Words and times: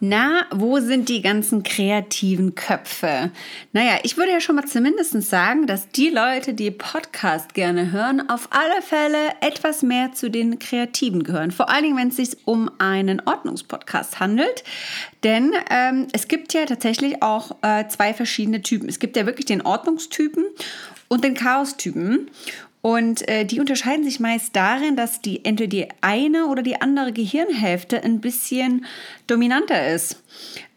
Na, 0.00 0.46
wo 0.52 0.78
sind 0.78 1.08
die 1.08 1.22
ganzen 1.22 1.64
kreativen 1.64 2.54
Köpfe? 2.54 3.32
Naja, 3.72 3.98
ich 4.04 4.16
würde 4.16 4.30
ja 4.30 4.40
schon 4.40 4.54
mal 4.54 4.66
zumindest 4.66 5.20
sagen, 5.22 5.66
dass 5.66 5.88
die 5.88 6.08
Leute, 6.08 6.54
die 6.54 6.70
Podcast 6.70 7.52
gerne 7.54 7.90
hören, 7.90 8.28
auf 8.30 8.48
alle 8.50 8.80
Fälle 8.80 9.18
etwas 9.40 9.82
mehr 9.82 10.12
zu 10.12 10.30
den 10.30 10.60
Kreativen 10.60 11.24
gehören. 11.24 11.50
Vor 11.50 11.68
allen 11.68 11.82
Dingen, 11.82 11.96
wenn 11.96 12.08
es 12.08 12.16
sich 12.16 12.36
um 12.44 12.70
einen 12.78 13.20
Ordnungspodcast 13.24 14.20
handelt. 14.20 14.62
Denn 15.24 15.52
ähm, 15.68 16.06
es 16.12 16.28
gibt 16.28 16.54
ja 16.54 16.64
tatsächlich 16.64 17.20
auch 17.22 17.56
äh, 17.62 17.88
zwei 17.88 18.14
verschiedene 18.14 18.62
Typen. 18.62 18.88
Es 18.88 19.00
gibt 19.00 19.16
ja 19.16 19.26
wirklich 19.26 19.46
den 19.46 19.62
Ordnungstypen 19.62 20.44
und 21.08 21.24
den 21.24 21.34
Chaostypen. 21.34 22.30
Und 22.88 23.28
äh, 23.28 23.44
die 23.44 23.60
unterscheiden 23.60 24.02
sich 24.02 24.18
meist 24.18 24.56
darin, 24.56 24.96
dass 24.96 25.20
die 25.20 25.44
entweder 25.44 25.68
die 25.68 25.88
eine 26.00 26.46
oder 26.46 26.62
die 26.62 26.80
andere 26.80 27.12
Gehirnhälfte 27.12 28.02
ein 28.02 28.22
bisschen 28.22 28.86
dominanter 29.26 29.92
ist. 29.92 30.22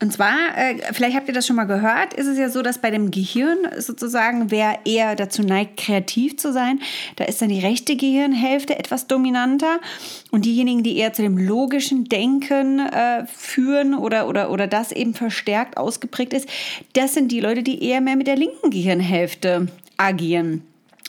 Und 0.01 0.11
zwar, 0.11 0.35
äh, 0.57 0.75
vielleicht 0.91 1.15
habt 1.15 1.29
ihr 1.29 1.33
das 1.33 1.47
schon 1.47 1.55
mal 1.55 1.63
gehört, 1.63 2.13
ist 2.13 2.27
es 2.27 2.37
ja 2.37 2.49
so, 2.49 2.63
dass 2.63 2.79
bei 2.79 2.91
dem 2.91 3.11
Gehirn 3.11 3.59
sozusagen, 3.77 4.51
wer 4.51 4.79
eher 4.83 5.15
dazu 5.15 5.41
neigt, 5.41 5.77
kreativ 5.77 6.35
zu 6.35 6.51
sein, 6.51 6.81
da 7.15 7.23
ist 7.23 7.41
dann 7.41 7.47
die 7.47 7.61
rechte 7.61 7.95
Gehirnhälfte 7.95 8.77
etwas 8.77 9.07
dominanter. 9.07 9.79
Und 10.31 10.43
diejenigen, 10.43 10.83
die 10.83 10.97
eher 10.97 11.13
zu 11.13 11.21
dem 11.21 11.37
logischen 11.37 12.09
Denken 12.09 12.79
äh, 12.79 13.25
führen 13.25 13.93
oder, 13.93 14.27
oder, 14.27 14.51
oder 14.51 14.67
das 14.67 14.91
eben 14.91 15.13
verstärkt 15.13 15.77
ausgeprägt 15.77 16.33
ist, 16.33 16.49
das 16.91 17.13
sind 17.13 17.31
die 17.31 17.39
Leute, 17.39 17.63
die 17.63 17.81
eher 17.81 18.01
mehr 18.01 18.17
mit 18.17 18.27
der 18.27 18.35
linken 18.35 18.69
Gehirnhälfte 18.69 19.67
agieren. 19.95 20.63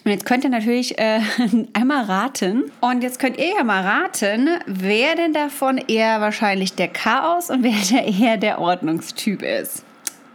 Und 0.05 0.11
jetzt 0.11 0.27
könnt 0.27 0.45
ihr 0.45 0.51
natürlich 0.51 0.99
äh, 0.99 1.21
einmal 1.75 2.05
raten. 2.05 2.65
Und 2.81 3.03
jetzt 3.03 3.19
könnt 3.19 3.39
ihr 3.39 3.55
ja 3.57 3.65
mal 3.65 3.83
raten, 3.83 4.49
wer 4.67 5.15
denn 5.15 5.33
davon 5.33 5.79
eher 5.79 6.21
wahrscheinlich 6.21 6.75
der 6.75 6.89
Chaos 6.89 7.51
und 7.51 7.63
wer 7.63 7.77
der 7.91 8.07
eher 8.21 8.37
der 8.37 8.61
Ordnungstyp 8.61 9.43
ist. 9.43 9.85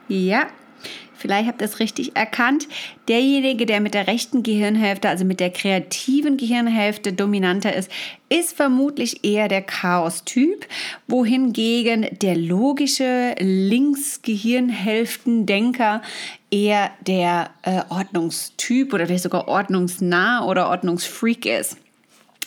Ja, 0.07 0.47
vielleicht 1.15 1.49
habt 1.49 1.61
ihr 1.61 1.65
es 1.65 1.79
richtig 1.79 2.15
erkannt, 2.15 2.69
derjenige, 3.09 3.65
der 3.65 3.81
mit 3.81 3.93
der 3.93 4.07
rechten 4.07 4.41
Gehirnhälfte, 4.41 5.09
also 5.09 5.25
mit 5.25 5.41
der 5.41 5.49
kreativen 5.49 6.37
Gehirnhälfte 6.37 7.11
dominanter 7.11 7.75
ist, 7.75 7.91
ist 8.29 8.55
vermutlich 8.55 9.25
eher 9.25 9.49
der 9.49 9.63
Chaos-Typ, 9.63 10.65
wohingegen 11.07 12.07
der 12.21 12.37
logische 12.37 13.35
Linksgehirnhälften-Denker 13.39 16.01
eher 16.49 16.91
der 17.01 17.49
äh, 17.63 17.81
Ordnungstyp 17.89 18.93
oder 18.93 19.05
vielleicht 19.05 19.23
sogar 19.23 19.47
ordnungsnah 19.47 20.45
oder 20.45 20.69
ordnungsfreak 20.69 21.45
ist. 21.45 21.77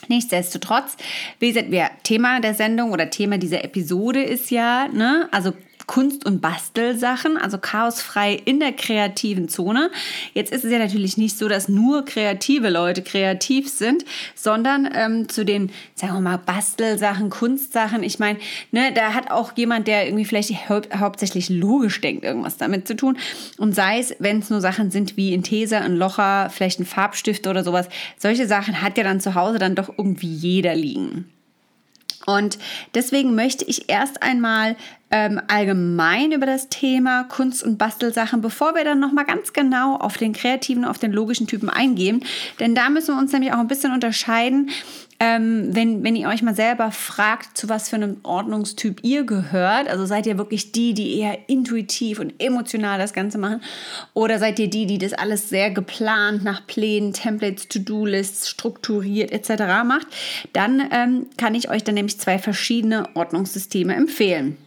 Nichtsdestotrotz, 0.07 0.97
wie 1.39 1.49
gesagt, 1.49 1.71
wir, 1.71 1.89
Thema 2.03 2.39
der 2.39 2.53
Sendung 2.53 2.91
oder 2.91 3.09
Thema 3.09 3.37
dieser 3.37 3.63
Episode 3.63 4.23
ist 4.23 4.49
ja, 4.49 4.87
ne, 4.87 5.29
also 5.31 5.53
Kunst- 5.87 6.25
und 6.25 6.41
Bastelsachen, 6.41 7.37
also 7.37 7.57
chaosfrei 7.57 8.33
in 8.33 8.59
der 8.59 8.73
kreativen 8.73 9.49
Zone. 9.49 9.91
Jetzt 10.33 10.51
ist 10.51 10.65
es 10.65 10.71
ja 10.71 10.79
natürlich 10.79 11.17
nicht 11.17 11.37
so, 11.37 11.47
dass 11.47 11.69
nur 11.69 12.05
kreative 12.05 12.69
Leute 12.69 13.01
kreativ 13.01 13.69
sind, 13.69 14.05
sondern 14.35 14.89
ähm, 14.93 15.29
zu 15.29 15.45
den, 15.45 15.71
sagen 15.95 16.13
wir 16.13 16.21
mal, 16.21 16.37
Bastelsachen, 16.37 17.29
Kunstsachen, 17.29 18.03
ich 18.03 18.19
meine, 18.19 18.39
ne, 18.71 18.91
da 18.93 19.13
hat 19.13 19.31
auch 19.31 19.53
jemand, 19.55 19.87
der 19.87 20.05
irgendwie 20.05 20.25
vielleicht 20.25 20.69
hau 20.69 20.81
hauptsächlich 20.95 21.49
logisch 21.49 22.01
denkt, 22.01 22.23
irgendwas 22.23 22.57
damit 22.57 22.87
zu 22.87 22.95
tun. 22.95 23.17
Und 23.57 23.75
sei 23.75 23.99
es, 23.99 24.15
wenn 24.19 24.39
es 24.39 24.49
nur 24.49 24.61
Sachen 24.61 24.91
sind 24.91 25.17
wie 25.17 25.33
ein 25.33 25.43
Teser, 25.43 25.81
ein 25.81 25.95
Locher, 25.95 26.49
vielleicht 26.49 26.79
ein 26.79 26.85
Farbstift 26.85 27.47
oder 27.47 27.63
sowas, 27.63 27.87
solche 28.17 28.47
Sachen 28.47 28.81
hat 28.81 28.97
ja 28.97 29.03
dann 29.03 29.19
zu 29.19 29.35
Hause 29.35 29.59
dann 29.59 29.75
doch 29.75 29.89
irgendwie 29.97 30.33
jeder 30.33 30.75
liegen. 30.75 31.29
Und 32.25 32.59
deswegen 32.93 33.35
möchte 33.35 33.65
ich 33.65 33.89
erst 33.89 34.21
einmal 34.21 34.75
ähm, 35.11 35.41
allgemein 35.47 36.31
über 36.31 36.45
das 36.45 36.69
Thema 36.69 37.25
Kunst- 37.25 37.63
und 37.63 37.77
Bastelsachen, 37.77 38.41
bevor 38.41 38.75
wir 38.75 38.85
dann 38.85 38.99
nochmal 38.99 39.25
ganz 39.25 39.53
genau 39.53 39.97
auf 39.97 40.17
den 40.17 40.33
kreativen, 40.33 40.85
auf 40.85 40.97
den 40.97 41.11
logischen 41.11 41.47
Typen 41.47 41.69
eingehen. 41.69 42.23
Denn 42.59 42.75
da 42.75 42.89
müssen 42.89 43.15
wir 43.15 43.19
uns 43.19 43.33
nämlich 43.33 43.53
auch 43.53 43.59
ein 43.59 43.67
bisschen 43.67 43.93
unterscheiden, 43.93 44.69
ähm, 45.19 45.67
wenn, 45.75 46.03
wenn 46.03 46.15
ihr 46.15 46.29
euch 46.29 46.41
mal 46.41 46.55
selber 46.55 46.91
fragt, 46.91 47.55
zu 47.55 47.69
was 47.69 47.89
für 47.89 47.97
einem 47.97 48.17
Ordnungstyp 48.23 49.03
ihr 49.03 49.23
gehört. 49.23 49.87
Also 49.87 50.07
seid 50.07 50.25
ihr 50.25 50.39
wirklich 50.39 50.71
die, 50.71 50.95
die 50.95 51.19
eher 51.19 51.37
intuitiv 51.47 52.19
und 52.19 52.33
emotional 52.39 52.97
das 52.97 53.13
Ganze 53.13 53.37
machen? 53.37 53.61
Oder 54.15 54.39
seid 54.39 54.57
ihr 54.57 54.69
die, 54.69 54.87
die 54.87 54.97
das 54.97 55.13
alles 55.13 55.49
sehr 55.49 55.69
geplant 55.69 56.43
nach 56.43 56.65
Plänen, 56.65 57.13
Templates, 57.13 57.67
To-Do-Lists, 57.67 58.49
strukturiert 58.49 59.31
etc. 59.31 59.61
macht? 59.85 60.07
Dann 60.53 60.81
ähm, 60.91 61.27
kann 61.37 61.53
ich 61.53 61.69
euch 61.69 61.83
dann 61.83 61.95
nämlich 61.95 62.19
zwei 62.19 62.39
verschiedene 62.39 63.07
Ordnungssysteme 63.13 63.93
empfehlen. 63.93 64.57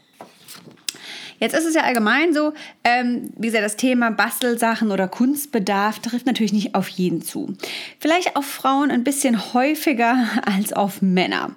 Jetzt 1.44 1.54
ist 1.54 1.66
es 1.66 1.74
ja 1.74 1.82
allgemein 1.82 2.32
so, 2.32 2.54
ähm, 2.84 3.30
wie 3.36 3.48
gesagt, 3.48 3.66
das 3.66 3.76
Thema 3.76 4.10
Bastelsachen 4.10 4.90
oder 4.90 5.08
Kunstbedarf 5.08 5.98
trifft 5.98 6.24
natürlich 6.24 6.54
nicht 6.54 6.74
auf 6.74 6.88
jeden 6.88 7.20
zu. 7.20 7.54
Vielleicht 8.00 8.34
auf 8.34 8.46
Frauen 8.46 8.90
ein 8.90 9.04
bisschen 9.04 9.52
häufiger 9.52 10.26
als 10.46 10.72
auf 10.72 11.02
Männer. 11.02 11.50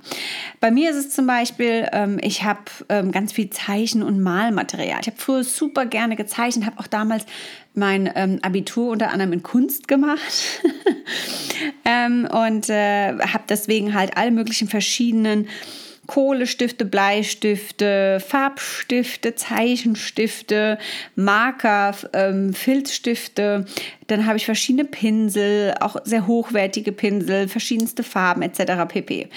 Bei 0.59 0.71
mir 0.71 0.89
ist 0.89 0.97
es 0.97 1.11
zum 1.11 1.25
Beispiel, 1.25 1.87
ähm, 1.93 2.19
ich 2.21 2.43
habe 2.43 2.59
ähm, 2.89 3.13
ganz 3.13 3.31
viel 3.31 3.49
Zeichen- 3.49 4.03
und 4.03 4.19
Malmaterial. 4.19 4.99
Ich 4.99 5.07
habe 5.07 5.15
früher 5.17 5.45
super 5.45 5.85
gerne 5.85 6.17
gezeichnet, 6.17 6.65
habe 6.65 6.81
auch 6.81 6.87
damals 6.87 7.25
mein 7.73 8.11
ähm, 8.13 8.39
Abitur 8.41 8.89
unter 8.89 9.11
anderem 9.11 9.31
in 9.31 9.41
Kunst 9.41 9.87
gemacht 9.87 10.19
ähm, 11.85 12.27
und 12.29 12.69
äh, 12.69 13.17
habe 13.19 13.45
deswegen 13.47 13.93
halt 13.93 14.17
alle 14.17 14.31
möglichen 14.31 14.67
verschiedenen 14.67 15.47
Kohlestifte, 16.07 16.85
Bleistifte, 16.85 18.19
Farbstifte, 18.25 19.35
Zeichenstifte, 19.35 20.77
Marker, 21.15 21.95
ähm, 22.13 22.53
Filzstifte. 22.53 23.65
Dann 24.07 24.25
habe 24.25 24.37
ich 24.37 24.45
verschiedene 24.45 24.85
Pinsel, 24.85 25.75
auch 25.81 25.97
sehr 26.05 26.25
hochwertige 26.25 26.93
Pinsel, 26.93 27.47
verschiedenste 27.47 28.03
Farben 28.03 28.41
etc. 28.41 28.87
pp. 28.87 29.29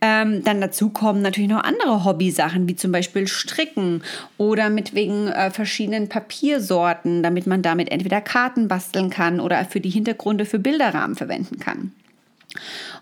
Ähm, 0.00 0.44
dann 0.44 0.60
dazu 0.60 0.90
kommen 0.90 1.22
natürlich 1.22 1.48
noch 1.48 1.64
andere 1.64 2.04
Hobbysachen, 2.04 2.68
wie 2.68 2.76
zum 2.76 2.92
Beispiel 2.92 3.26
Stricken 3.26 4.02
oder 4.36 4.68
mit 4.68 4.94
wegen 4.94 5.28
äh, 5.28 5.50
verschiedenen 5.50 6.10
Papiersorten, 6.10 7.22
damit 7.22 7.46
man 7.46 7.62
damit 7.62 7.90
entweder 7.90 8.20
Karten 8.20 8.68
basteln 8.68 9.08
kann 9.08 9.40
oder 9.40 9.64
für 9.64 9.80
die 9.80 9.88
Hintergründe 9.88 10.44
für 10.44 10.58
Bilderrahmen 10.58 11.16
verwenden 11.16 11.58
kann. 11.58 11.92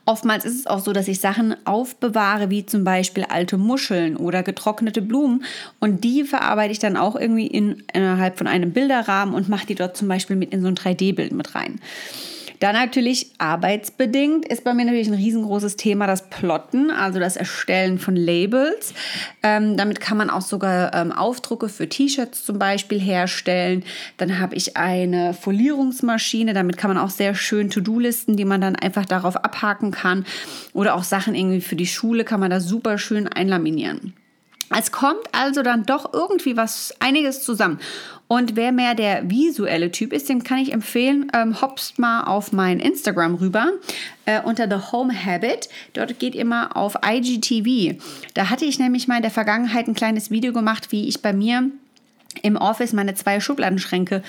Oftmals 0.04 0.44
ist 0.44 0.58
es 0.58 0.66
auch 0.66 0.80
so, 0.80 0.92
dass 0.92 1.08
ich 1.08 1.20
Sachen 1.20 1.54
aufbewahre, 1.64 2.50
wie 2.50 2.66
zum 2.66 2.84
Beispiel 2.84 3.24
alte 3.24 3.56
Muscheln 3.56 4.16
oder 4.16 4.42
getrocknete 4.42 5.02
Blumen. 5.02 5.44
Und 5.80 6.04
die 6.04 6.24
verarbeite 6.24 6.72
ich 6.72 6.78
dann 6.78 6.96
auch 6.96 7.16
irgendwie 7.16 7.46
in, 7.46 7.82
innerhalb 7.92 8.38
von 8.38 8.46
einem 8.46 8.72
Bilderrahmen 8.72 9.34
und 9.34 9.48
mache 9.48 9.66
die 9.66 9.74
dort 9.74 9.96
zum 9.96 10.08
Beispiel 10.08 10.36
mit 10.36 10.52
in 10.52 10.62
so 10.62 10.68
ein 10.68 10.74
3D-Bild 10.74 11.32
mit 11.32 11.54
rein. 11.54 11.80
Dann 12.62 12.76
natürlich 12.76 13.32
arbeitsbedingt 13.38 14.46
ist 14.46 14.62
bei 14.62 14.72
mir 14.72 14.84
natürlich 14.84 15.08
ein 15.08 15.14
riesengroßes 15.14 15.74
Thema 15.74 16.06
das 16.06 16.30
Plotten, 16.30 16.92
also 16.92 17.18
das 17.18 17.34
Erstellen 17.34 17.98
von 17.98 18.14
Labels. 18.14 18.94
Ähm, 19.42 19.76
damit 19.76 19.98
kann 19.98 20.16
man 20.16 20.30
auch 20.30 20.42
sogar 20.42 20.94
ähm, 20.94 21.10
Aufdrucke 21.10 21.68
für 21.68 21.88
T-Shirts 21.88 22.44
zum 22.44 22.60
Beispiel 22.60 23.00
herstellen. 23.00 23.82
Dann 24.16 24.38
habe 24.38 24.54
ich 24.54 24.76
eine 24.76 25.34
Folierungsmaschine, 25.34 26.54
damit 26.54 26.76
kann 26.76 26.94
man 26.94 26.98
auch 26.98 27.10
sehr 27.10 27.34
schön 27.34 27.68
To-Do-Listen, 27.68 28.36
die 28.36 28.44
man 28.44 28.60
dann 28.60 28.76
einfach 28.76 29.06
darauf 29.06 29.34
abhaken 29.34 29.90
kann. 29.90 30.24
Oder 30.72 30.94
auch 30.94 31.02
Sachen 31.02 31.34
irgendwie 31.34 31.62
für 31.62 31.74
die 31.74 31.88
Schule 31.88 32.22
kann 32.22 32.38
man 32.38 32.52
da 32.52 32.60
super 32.60 32.96
schön 32.96 33.26
einlaminieren. 33.26 34.14
Es 34.78 34.92
kommt 34.92 35.22
also 35.32 35.62
dann 35.62 35.84
doch 35.84 36.12
irgendwie 36.12 36.56
was, 36.56 36.94
einiges 37.00 37.42
zusammen. 37.42 37.78
Und 38.28 38.56
wer 38.56 38.72
mehr 38.72 38.94
der 38.94 39.28
visuelle 39.30 39.90
Typ 39.90 40.12
ist, 40.12 40.28
dem 40.30 40.42
kann 40.42 40.56
ich 40.56 40.72
empfehlen, 40.72 41.30
ähm, 41.34 41.60
hopst 41.60 41.98
mal 41.98 42.24
auf 42.24 42.50
mein 42.50 42.80
Instagram 42.80 43.34
rüber 43.34 43.72
äh, 44.24 44.40
unter 44.40 44.66
The 44.68 44.90
Home 44.90 45.12
Habit. 45.12 45.68
Dort 45.92 46.18
geht 46.18 46.34
ihr 46.34 46.46
mal 46.46 46.68
auf 46.68 46.96
IGTV. 47.04 47.98
Da 48.32 48.48
hatte 48.48 48.64
ich 48.64 48.78
nämlich 48.78 49.06
mal 49.06 49.16
in 49.16 49.22
der 49.22 49.30
Vergangenheit 49.30 49.86
ein 49.86 49.94
kleines 49.94 50.30
Video 50.30 50.54
gemacht, 50.54 50.92
wie 50.92 51.08
ich 51.08 51.20
bei 51.20 51.34
mir 51.34 51.70
im 52.42 52.56
Office 52.56 52.92
meine 52.92 53.14
zwei 53.14 53.40
Schubladenschränke 53.40 54.22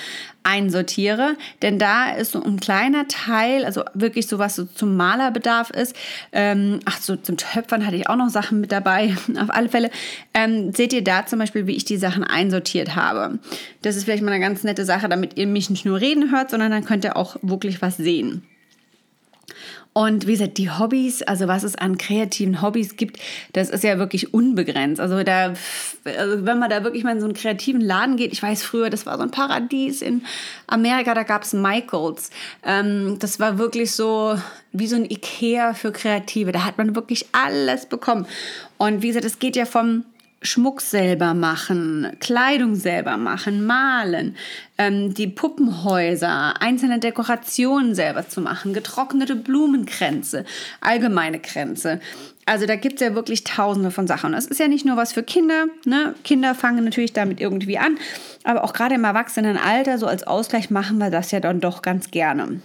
einsortiere, 0.44 1.38
denn 1.61 1.79
da 1.79 2.11
ist 2.11 2.33
so 2.33 2.44
ein 2.44 2.59
kleiner 2.59 3.07
Teil, 3.07 3.63
also 3.63 3.83
wirklich 3.94 4.27
so 4.27 4.39
was 4.39 4.55
so 4.55 4.65
zum 4.65 4.97
Malerbedarf 4.97 5.69
ist. 5.69 5.95
Ähm, 6.31 6.79
ach 6.85 7.00
so, 7.00 7.15
zum 7.15 7.38
Töpfern 7.38 7.85
hatte 7.85 7.95
ich 7.95 8.09
auch 8.09 8.17
noch 8.17 8.29
Sachen 8.29 8.59
mit 8.59 8.71
dabei. 8.71 9.15
Auf 9.39 9.50
alle 9.50 9.69
Fälle 9.69 9.89
ähm, 10.33 10.73
seht 10.73 10.94
ihr 10.94 11.03
da 11.03 11.25
zum 11.25 11.39
Beispiel, 11.39 11.65
wie 11.67 11.75
ich 11.75 11.85
die 11.85 11.97
Sachen 11.97 12.23
einsortiert 12.23 12.95
habe. 12.95 13.39
Das 13.81 13.95
ist 13.95 14.03
vielleicht 14.03 14.23
mal 14.23 14.31
eine 14.31 14.44
ganz 14.44 14.63
nette 14.63 14.85
Sache, 14.85 15.07
damit 15.07 15.38
ihr 15.38 15.47
mich 15.47 15.69
nicht 15.69 15.85
nur 15.85 15.99
reden 15.99 16.31
hört, 16.31 16.49
sondern 16.49 16.71
dann 16.71 16.85
könnt 16.85 17.06
ihr 17.06 17.15
auch 17.15 17.38
wirklich 17.41 17.81
was 17.81 17.97
sehen. 17.97 18.44
Und 19.94 20.25
wie 20.25 20.31
gesagt, 20.31 20.57
die 20.57 20.72
Hobbys, 20.72 21.22
also 21.22 21.48
was 21.48 21.62
es 21.62 21.75
an 21.75 22.00
kreativen 22.00 22.63
Hobbys 22.63 22.98
gibt, 22.98 23.19
das 23.54 23.69
ist 23.69 23.84
ja 23.84 24.00
wirklich 24.00 24.34
unbegrenzt. 24.34 25.00
Also 25.00 25.22
da, 25.22 25.54
also 26.04 26.45
wenn 26.45 26.57
man 26.57 26.72
da 26.72 26.84
wirklich 26.84 27.04
mal 27.04 27.12
in 27.12 27.19
so 27.19 27.28
einen 27.28 27.36
kreativen 27.36 27.80
Laden 27.80 28.18
geht, 28.18 28.34
ich 28.34 28.42
weiß 28.42 28.63
früher, 28.63 28.90
das 28.90 29.06
war 29.06 29.18
so 29.18 29.24
ein 29.24 29.30
Paradies 29.30 30.01
in 30.01 30.24
Amerika, 30.66 31.13
da 31.13 31.22
gab 31.22 31.44
es 31.44 31.54
Michaels. 31.54 32.31
Ähm, 32.66 33.18
das 33.19 33.40
war 33.40 33.60
wirklich 33.60 33.92
so 33.92 34.36
wie 34.72 34.88
so 34.88 34.95
ein 34.95 35.06
Ikea 35.06 35.75
für 35.75 35.92
Kreative. 35.92 36.51
Da 36.51 36.66
hat 36.66 36.80
man 36.80 36.95
wirklich 36.95 37.28
alles 37.31 37.86
bekommen. 37.86 38.25
Und 38.80 39.04
wie 39.04 39.07
gesagt, 39.07 39.25
es 39.25 39.38
geht 39.38 39.56
ja 39.56 39.66
vom 39.66 40.06
Schmuck 40.44 40.81
selber 40.81 41.34
machen, 41.34 42.16
Kleidung 42.19 42.75
selber 42.75 43.18
machen, 43.18 43.66
malen, 43.66 44.36
ähm, 44.78 45.13
die 45.13 45.28
Puppenhäuser, 45.28 46.62
einzelne 46.62 47.00
Dekorationen 47.00 47.95
selber 47.95 48.28
zu 48.28 48.42
machen, 48.42 48.74
getrocknete 48.74 49.36
Blumenkränze, 49.36 50.45
allgemeine 50.81 51.40
Kränze. 51.40 52.00
Also 52.45 52.66
da 52.66 52.75
gibt 52.75 52.95
es 52.95 53.01
ja 53.01 53.16
wirklich 53.16 53.44
tausende 53.44 53.90
von 53.90 54.06
Sachen. 54.06 54.28
Und 54.28 54.31
das 54.34 54.48
ist 54.48 54.60
ja 54.60 54.68
nicht 54.68 54.86
nur 54.86 54.98
was 54.98 55.13
für 55.13 55.24
Kinder. 55.24 55.66
Ne? 55.86 56.13
Kinder 56.24 56.56
fangen 56.56 56.84
natürlich 56.84 57.13
damit 57.13 57.40
irgendwie 57.40 57.78
an, 57.78 57.98
aber 58.44 58.63
auch 58.63 58.74
gerade 58.74 58.95
im 58.95 59.04
Erwachsenenalter, 59.04 59.98
so 59.98 60.07
als 60.07 60.24
Ausgleich 60.24 60.69
machen 60.69 60.98
wir 60.98 61.10
das 61.10 61.31
ja 61.31 61.40
dann 61.40 61.62
doch 61.62 61.81
ganz 61.81 62.12
gerne. 62.12 62.62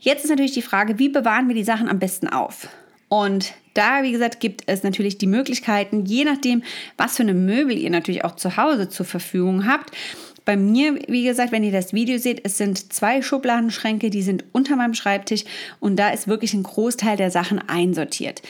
Jetzt 0.00 0.24
ist 0.24 0.30
natürlich 0.30 0.52
die 0.52 0.62
Frage, 0.62 0.98
wie 0.98 1.08
bewahren 1.08 1.48
wir 1.48 1.54
die 1.54 1.64
Sachen 1.64 1.88
am 1.88 1.98
besten 1.98 2.28
auf? 2.28 2.68
Und 3.08 3.54
da, 3.76 4.02
wie 4.02 4.12
gesagt, 4.12 4.40
gibt 4.40 4.62
es 4.66 4.82
natürlich 4.82 5.18
die 5.18 5.26
Möglichkeiten, 5.26 6.04
je 6.04 6.24
nachdem, 6.24 6.62
was 6.96 7.16
für 7.16 7.22
eine 7.22 7.34
Möbel 7.34 7.76
ihr 7.76 7.90
natürlich 7.90 8.24
auch 8.24 8.36
zu 8.36 8.56
Hause 8.56 8.88
zur 8.88 9.06
Verfügung 9.06 9.66
habt. 9.66 9.90
Bei 10.44 10.56
mir, 10.56 10.98
wie 11.08 11.24
gesagt, 11.24 11.50
wenn 11.50 11.64
ihr 11.64 11.72
das 11.72 11.92
Video 11.92 12.18
seht, 12.18 12.40
es 12.44 12.56
sind 12.56 12.92
zwei 12.92 13.20
Schubladenschränke, 13.20 14.10
die 14.10 14.22
sind 14.22 14.44
unter 14.52 14.76
meinem 14.76 14.94
Schreibtisch 14.94 15.44
und 15.80 15.96
da 15.96 16.10
ist 16.10 16.28
wirklich 16.28 16.54
ein 16.54 16.62
Großteil 16.62 17.16
der 17.16 17.32
Sachen 17.32 17.58
einsortiert. 17.58 18.42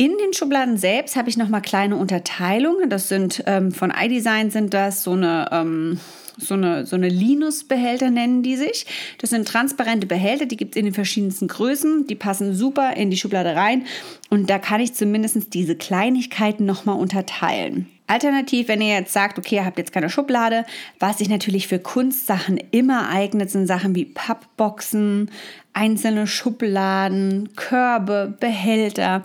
In 0.00 0.16
den 0.16 0.32
Schubladen 0.32 0.76
selbst 0.76 1.16
habe 1.16 1.28
ich 1.28 1.36
nochmal 1.36 1.60
kleine 1.60 1.96
Unterteilungen. 1.96 2.88
Das 2.88 3.08
sind 3.08 3.42
ähm, 3.46 3.72
von 3.72 3.92
iDesign 3.92 4.52
sind 4.52 4.72
das 4.72 5.02
so 5.02 5.10
eine 5.10 5.48
ähm, 5.50 5.98
so 6.36 6.54
eine, 6.54 6.86
so 6.86 6.94
eine 6.94 7.08
Linus-Behälter 7.08 8.08
nennen 8.08 8.44
die 8.44 8.54
sich. 8.54 8.86
Das 9.18 9.30
sind 9.30 9.48
transparente 9.48 10.06
Behälter, 10.06 10.46
die 10.46 10.56
gibt 10.56 10.76
es 10.76 10.78
in 10.78 10.84
den 10.84 10.94
verschiedensten 10.94 11.48
Größen. 11.48 12.06
Die 12.06 12.14
passen 12.14 12.54
super 12.54 12.96
in 12.96 13.10
die 13.10 13.16
Schublade 13.16 13.56
rein. 13.56 13.86
Und 14.30 14.48
da 14.48 14.60
kann 14.60 14.80
ich 14.80 14.94
zumindest 14.94 15.52
diese 15.52 15.74
Kleinigkeiten 15.74 16.64
nochmal 16.64 16.96
unterteilen. 16.96 17.88
Alternativ, 18.08 18.68
wenn 18.68 18.80
ihr 18.80 18.94
jetzt 18.94 19.12
sagt, 19.12 19.38
okay, 19.38 19.56
ihr 19.56 19.64
habt 19.64 19.78
jetzt 19.78 19.92
keine 19.92 20.08
Schublade, 20.08 20.64
was 20.98 21.18
sich 21.18 21.28
natürlich 21.28 21.68
für 21.68 21.78
Kunstsachen 21.78 22.58
immer 22.70 23.10
eignet, 23.10 23.50
sind 23.50 23.66
Sachen 23.66 23.94
wie 23.94 24.06
Pappboxen, 24.06 25.30
einzelne 25.74 26.26
Schubladen, 26.26 27.50
Körbe, 27.54 28.34
Behälter. 28.40 29.22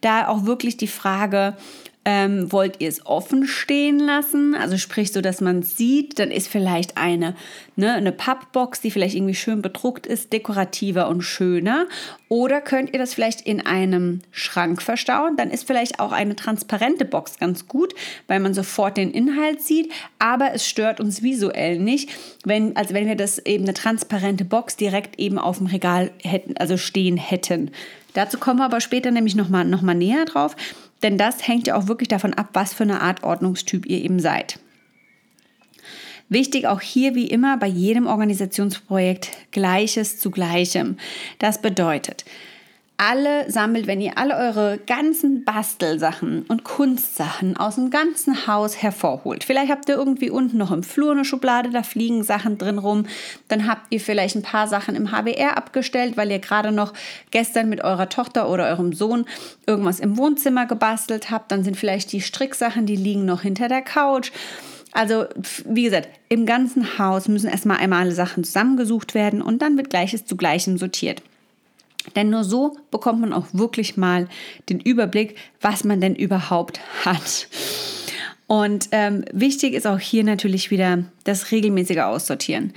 Da 0.00 0.28
auch 0.28 0.46
wirklich 0.46 0.78
die 0.78 0.88
Frage, 0.88 1.56
ähm, 2.04 2.50
wollt 2.50 2.80
ihr 2.80 2.88
es 2.88 3.06
offen 3.06 3.46
stehen 3.46 3.98
lassen? 3.98 4.54
Also 4.54 4.76
sprich 4.76 5.12
so, 5.12 5.20
dass 5.20 5.40
man 5.40 5.62
sieht. 5.62 6.18
Dann 6.18 6.32
ist 6.32 6.48
vielleicht 6.48 6.96
eine, 6.96 7.36
ne, 7.76 7.92
eine 7.92 8.10
Pappbox, 8.10 8.80
die 8.80 8.90
vielleicht 8.90 9.14
irgendwie 9.14 9.34
schön 9.34 9.62
bedruckt 9.62 10.06
ist, 10.06 10.32
dekorativer 10.32 11.08
und 11.08 11.22
schöner. 11.22 11.86
Oder 12.28 12.60
könnt 12.60 12.92
ihr 12.92 12.98
das 12.98 13.14
vielleicht 13.14 13.42
in 13.42 13.64
einem 13.64 14.20
Schrank 14.32 14.82
verstauen? 14.82 15.36
Dann 15.36 15.50
ist 15.50 15.66
vielleicht 15.66 16.00
auch 16.00 16.10
eine 16.10 16.34
transparente 16.34 17.04
Box 17.04 17.38
ganz 17.38 17.68
gut, 17.68 17.94
weil 18.26 18.40
man 18.40 18.52
sofort 18.52 18.96
den 18.96 19.12
Inhalt 19.12 19.60
sieht. 19.60 19.92
Aber 20.18 20.52
es 20.54 20.66
stört 20.66 20.98
uns 20.98 21.22
visuell 21.22 21.78
nicht, 21.78 22.10
wenn, 22.44 22.76
als 22.76 22.92
wenn 22.92 23.06
wir 23.06 23.16
das 23.16 23.38
eben 23.38 23.64
eine 23.64 23.74
transparente 23.74 24.44
Box 24.44 24.76
direkt 24.76 25.20
eben 25.20 25.38
auf 25.38 25.58
dem 25.58 25.68
Regal 25.68 26.10
hätten, 26.22 26.56
also 26.56 26.76
stehen 26.76 27.16
hätten. 27.16 27.70
Dazu 28.14 28.38
kommen 28.38 28.58
wir 28.58 28.64
aber 28.64 28.80
später 28.80 29.10
nämlich 29.10 29.36
nochmal 29.36 29.64
noch 29.64 29.82
mal 29.82 29.94
näher 29.94 30.24
drauf. 30.24 30.56
Denn 31.02 31.18
das 31.18 31.46
hängt 31.46 31.66
ja 31.66 31.76
auch 31.76 31.88
wirklich 31.88 32.08
davon 32.08 32.34
ab, 32.34 32.50
was 32.52 32.74
für 32.74 32.84
eine 32.84 33.00
Art 33.00 33.22
Ordnungstyp 33.22 33.86
ihr 33.86 34.02
eben 34.02 34.20
seid. 34.20 34.58
Wichtig 36.28 36.66
auch 36.66 36.80
hier 36.80 37.14
wie 37.14 37.26
immer 37.26 37.58
bei 37.58 37.66
jedem 37.66 38.06
Organisationsprojekt 38.06 39.30
Gleiches 39.50 40.18
zu 40.18 40.30
Gleichem. 40.30 40.96
Das 41.38 41.60
bedeutet, 41.60 42.24
alle 43.02 43.50
sammelt, 43.50 43.88
wenn 43.88 44.00
ihr 44.00 44.16
alle 44.16 44.36
eure 44.36 44.78
ganzen 44.86 45.44
Bastelsachen 45.44 46.44
und 46.46 46.62
Kunstsachen 46.62 47.56
aus 47.56 47.74
dem 47.74 47.90
ganzen 47.90 48.46
Haus 48.46 48.80
hervorholt. 48.80 49.42
Vielleicht 49.42 49.72
habt 49.72 49.88
ihr 49.88 49.96
irgendwie 49.96 50.30
unten 50.30 50.56
noch 50.56 50.70
im 50.70 50.84
Flur 50.84 51.10
eine 51.10 51.24
Schublade, 51.24 51.70
da 51.70 51.82
fliegen 51.82 52.22
Sachen 52.22 52.58
drin 52.58 52.78
rum. 52.78 53.06
Dann 53.48 53.66
habt 53.66 53.86
ihr 53.90 53.98
vielleicht 53.98 54.36
ein 54.36 54.42
paar 54.42 54.68
Sachen 54.68 54.94
im 54.94 55.10
HBR 55.10 55.56
abgestellt, 55.56 56.16
weil 56.16 56.30
ihr 56.30 56.38
gerade 56.38 56.70
noch 56.70 56.92
gestern 57.32 57.68
mit 57.68 57.82
eurer 57.82 58.08
Tochter 58.08 58.48
oder 58.48 58.68
eurem 58.68 58.92
Sohn 58.92 59.26
irgendwas 59.66 59.98
im 59.98 60.16
Wohnzimmer 60.16 60.66
gebastelt 60.66 61.32
habt. 61.32 61.50
Dann 61.50 61.64
sind 61.64 61.76
vielleicht 61.76 62.12
die 62.12 62.20
Stricksachen, 62.20 62.86
die 62.86 62.94
liegen 62.94 63.24
noch 63.24 63.42
hinter 63.42 63.66
der 63.66 63.82
Couch. 63.82 64.30
Also, 64.92 65.24
wie 65.64 65.84
gesagt, 65.84 66.08
im 66.28 66.46
ganzen 66.46 66.98
Haus 66.98 67.26
müssen 67.26 67.50
erstmal 67.50 67.78
einmal 67.78 68.02
alle 68.02 68.12
Sachen 68.12 68.44
zusammengesucht 68.44 69.14
werden 69.14 69.42
und 69.42 69.60
dann 69.60 69.76
wird 69.76 69.90
Gleiches 69.90 70.24
zu 70.24 70.36
Gleichem 70.36 70.78
sortiert. 70.78 71.20
Denn 72.16 72.30
nur 72.30 72.44
so 72.44 72.76
bekommt 72.90 73.20
man 73.20 73.32
auch 73.32 73.46
wirklich 73.52 73.96
mal 73.96 74.28
den 74.68 74.80
Überblick, 74.80 75.36
was 75.60 75.84
man 75.84 76.00
denn 76.00 76.14
überhaupt 76.14 76.80
hat. 77.04 77.48
Und 78.46 78.88
ähm, 78.92 79.24
wichtig 79.32 79.72
ist 79.72 79.86
auch 79.86 79.98
hier 79.98 80.24
natürlich 80.24 80.70
wieder 80.70 81.04
das 81.24 81.52
regelmäßige 81.52 82.00
Aussortieren. 82.00 82.74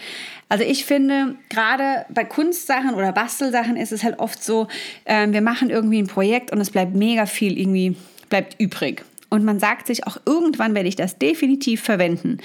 Also 0.47 0.63
ich 0.63 0.85
finde, 0.85 1.35
gerade 1.49 2.05
bei 2.09 2.23
Kunstsachen 2.23 2.93
oder 2.93 3.11
Bastelsachen 3.11 3.75
ist 3.75 3.91
es 3.91 4.03
halt 4.03 4.19
oft 4.19 4.43
so, 4.43 4.67
ähm, 5.05 5.33
wir 5.33 5.41
machen 5.41 5.69
irgendwie 5.69 6.01
ein 6.01 6.07
Projekt 6.07 6.51
und 6.51 6.61
es 6.61 6.69
bleibt 6.69 6.95
mega 6.95 7.25
viel 7.25 7.59
irgendwie, 7.59 7.97
bleibt 8.29 8.55
übrig. 8.59 9.03
Und 9.35 9.43
man 9.43 9.59
sagt 9.59 9.87
sich, 9.87 10.07
auch 10.07 10.15
irgendwann 10.25 10.75
werde 10.75 10.87
ich 10.87 10.95
das 10.95 11.17
definitiv 11.17 11.81
verwenden. 11.81 12.37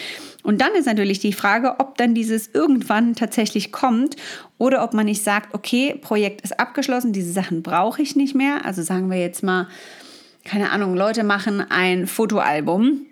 Und 0.43 0.61
dann 0.61 0.75
ist 0.75 0.87
natürlich 0.87 1.21
die 1.21 1.33
Frage, 1.33 1.77
ob 1.79 1.97
dann 1.97 2.15
dieses 2.15 2.51
irgendwann 2.53 3.15
tatsächlich 3.15 3.71
kommt 3.71 4.17
oder 4.59 4.83
ob 4.83 4.93
man 4.93 5.07
nicht 5.07 5.23
sagt, 5.23 5.55
okay, 5.55 5.95
Projekt 5.95 6.41
ist 6.41 6.59
abgeschlossen, 6.59 7.13
diese 7.13 7.31
Sachen 7.31 7.63
brauche 7.63 8.03
ich 8.03 8.17
nicht 8.17 8.35
mehr. 8.35 8.65
Also 8.65 8.83
sagen 8.83 9.09
wir 9.09 9.21
jetzt 9.21 9.45
mal, 9.45 9.69
keine 10.45 10.73
Ahnung, 10.73 10.97
Leute 10.97 11.23
machen 11.23 11.61
ein 11.61 12.09
Fotoalbum 12.09 13.07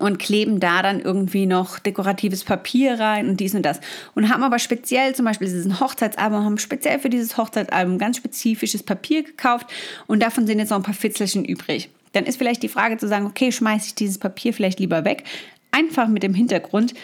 und 0.00 0.18
kleben 0.18 0.58
da 0.58 0.82
dann 0.82 0.98
irgendwie 0.98 1.46
noch 1.46 1.78
dekoratives 1.78 2.42
Papier 2.42 2.98
rein 2.98 3.28
und 3.28 3.38
dies 3.38 3.54
und 3.54 3.62
das. 3.62 3.78
Und 4.16 4.28
haben 4.28 4.42
aber 4.42 4.58
speziell 4.58 5.14
zum 5.14 5.24
Beispiel 5.24 5.46
dieses 5.46 5.78
Hochzeitsalbum, 5.78 6.44
haben 6.44 6.58
speziell 6.58 6.98
für 6.98 7.10
dieses 7.10 7.36
Hochzeitsalbum 7.36 7.96
ganz 7.98 8.16
spezifisches 8.16 8.82
Papier 8.82 9.22
gekauft 9.22 9.68
und 10.08 10.20
davon 10.20 10.48
sind 10.48 10.58
jetzt 10.58 10.70
noch 10.70 10.78
ein 10.78 10.82
paar 10.82 10.94
Fitzelchen 10.94 11.44
übrig 11.44 11.90
dann 12.14 12.24
ist 12.24 12.36
vielleicht 12.36 12.62
die 12.62 12.68
Frage 12.68 12.96
zu 12.96 13.08
sagen, 13.08 13.26
okay, 13.26 13.52
schmeiße 13.52 13.88
ich 13.88 13.94
dieses 13.94 14.18
Papier 14.18 14.54
vielleicht 14.54 14.80
lieber 14.80 15.04
weg. 15.04 15.24
Einfach 15.70 16.08
mit 16.08 16.22
dem 16.22 16.34
Hintergrund, 16.34 16.94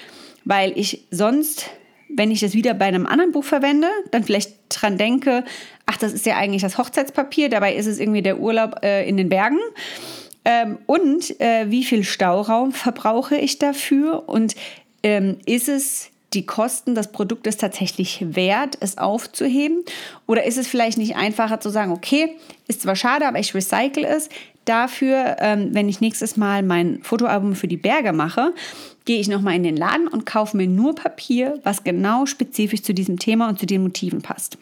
weil 0.44 0.72
ich 0.78 1.04
sonst, 1.10 1.70
wenn 2.08 2.30
ich 2.30 2.40
das 2.40 2.54
wieder 2.54 2.74
bei 2.74 2.86
einem 2.86 3.06
anderen 3.06 3.32
Buch 3.32 3.44
verwende, 3.44 3.88
dann 4.10 4.24
vielleicht 4.24 4.52
dran 4.68 4.96
denke, 4.96 5.44
ach, 5.86 5.96
das 5.96 6.12
ist 6.12 6.26
ja 6.26 6.36
eigentlich 6.36 6.62
das 6.62 6.78
Hochzeitspapier, 6.78 7.48
dabei 7.48 7.74
ist 7.74 7.86
es 7.86 7.98
irgendwie 7.98 8.22
der 8.22 8.38
Urlaub 8.38 8.82
äh, 8.82 9.08
in 9.08 9.16
den 9.16 9.28
Bergen. 9.28 9.58
Ähm, 10.44 10.78
und 10.86 11.38
äh, 11.40 11.70
wie 11.70 11.84
viel 11.84 12.04
Stauraum 12.04 12.72
verbrauche 12.72 13.36
ich 13.36 13.58
dafür? 13.58 14.28
Und 14.28 14.54
ähm, 15.02 15.38
ist 15.44 15.68
es 15.68 16.10
die 16.32 16.46
Kosten 16.46 16.94
des 16.94 17.08
Produktes 17.08 17.56
tatsächlich 17.56 18.24
wert, 18.36 18.78
es 18.80 18.98
aufzuheben? 18.98 19.84
Oder 20.26 20.44
ist 20.44 20.58
es 20.58 20.68
vielleicht 20.68 20.98
nicht 20.98 21.16
einfacher 21.16 21.60
zu 21.60 21.70
sagen, 21.70 21.92
okay, 21.92 22.36
ist 22.68 22.82
zwar 22.82 22.96
schade, 22.96 23.26
aber 23.26 23.38
ich 23.38 23.54
recycle 23.54 24.04
es, 24.04 24.28
dafür, 24.64 25.36
ähm, 25.40 25.70
wenn 25.72 25.88
ich 25.88 26.00
nächstes 26.00 26.36
Mal 26.36 26.62
mein 26.62 27.02
Fotoalbum 27.02 27.54
für 27.54 27.68
die 27.68 27.76
Berge 27.76 28.12
mache, 28.12 28.52
gehe 29.04 29.20
ich 29.20 29.28
nochmal 29.28 29.56
in 29.56 29.62
den 29.62 29.76
Laden 29.76 30.08
und 30.08 30.26
kaufe 30.26 30.56
mir 30.56 30.68
nur 30.68 30.94
Papier, 30.94 31.58
was 31.64 31.84
genau 31.84 32.26
spezifisch 32.26 32.82
zu 32.82 32.94
diesem 32.94 33.18
Thema 33.18 33.48
und 33.48 33.58
zu 33.58 33.66
den 33.66 33.82
Motiven 33.82 34.22
passt. 34.22 34.58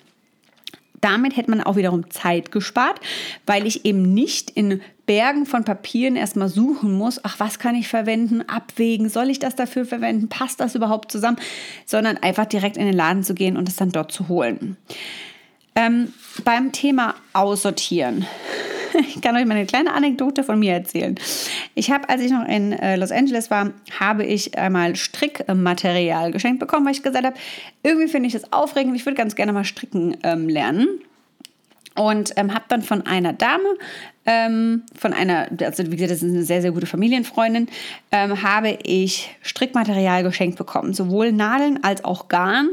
Damit 1.00 1.36
hätte 1.36 1.50
man 1.50 1.60
auch 1.60 1.76
wiederum 1.76 2.10
Zeit 2.10 2.50
gespart, 2.50 3.00
weil 3.46 3.66
ich 3.66 3.84
eben 3.84 4.14
nicht 4.14 4.50
in 4.50 4.80
Bergen 5.06 5.46
von 5.46 5.64
Papieren 5.64 6.16
erstmal 6.16 6.48
suchen 6.48 6.92
muss, 6.92 7.24
ach, 7.24 7.38
was 7.38 7.58
kann 7.58 7.76
ich 7.76 7.88
verwenden, 7.88 8.42
abwägen, 8.42 9.08
soll 9.08 9.30
ich 9.30 9.38
das 9.38 9.54
dafür 9.54 9.84
verwenden, 9.84 10.28
passt 10.28 10.60
das 10.60 10.74
überhaupt 10.74 11.12
zusammen, 11.12 11.38
sondern 11.86 12.16
einfach 12.16 12.46
direkt 12.46 12.76
in 12.76 12.86
den 12.86 12.96
Laden 12.96 13.22
zu 13.22 13.34
gehen 13.34 13.56
und 13.56 13.68
es 13.68 13.76
dann 13.76 13.90
dort 13.90 14.10
zu 14.10 14.28
holen. 14.28 14.76
Ähm, 15.76 16.12
beim 16.44 16.72
Thema 16.72 17.14
Aussortieren 17.32 18.26
ich 19.00 19.20
kann 19.20 19.36
euch 19.36 19.44
mal 19.44 19.56
eine 19.56 19.66
kleine 19.66 19.92
Anekdote 19.92 20.44
von 20.44 20.58
mir 20.58 20.72
erzählen. 20.72 21.14
Ich 21.74 21.90
habe, 21.90 22.08
als 22.08 22.22
ich 22.22 22.30
noch 22.30 22.46
in 22.46 22.72
äh, 22.72 22.96
Los 22.96 23.12
Angeles 23.12 23.50
war, 23.50 23.72
habe 23.98 24.24
ich 24.24 24.56
einmal 24.58 24.96
Strickmaterial 24.96 26.32
geschenkt 26.32 26.60
bekommen, 26.60 26.86
weil 26.86 26.92
ich 26.92 27.02
gesagt 27.02 27.24
habe, 27.24 27.36
irgendwie 27.82 28.08
finde 28.08 28.26
ich 28.28 28.32
das 28.32 28.52
aufregend, 28.52 28.96
ich 28.96 29.04
würde 29.06 29.16
ganz 29.16 29.34
gerne 29.34 29.52
mal 29.52 29.64
stricken 29.64 30.16
ähm, 30.22 30.48
lernen. 30.48 30.88
Und 31.94 32.32
ähm, 32.36 32.54
habe 32.54 32.64
dann 32.68 32.82
von 32.82 33.06
einer 33.06 33.32
Dame, 33.32 33.76
ähm, 34.24 34.84
von 34.96 35.12
einer, 35.12 35.48
also 35.60 35.84
wie 35.86 35.96
gesagt, 35.96 36.12
das 36.12 36.22
ist 36.22 36.32
eine 36.32 36.44
sehr, 36.44 36.62
sehr 36.62 36.70
gute 36.70 36.86
Familienfreundin, 36.86 37.66
ähm, 38.12 38.40
habe 38.40 38.78
ich 38.84 39.30
Strickmaterial 39.42 40.22
geschenkt 40.22 40.56
bekommen. 40.56 40.94
Sowohl 40.94 41.32
Nadeln 41.32 41.82
als 41.82 42.04
auch 42.04 42.28
Garn 42.28 42.68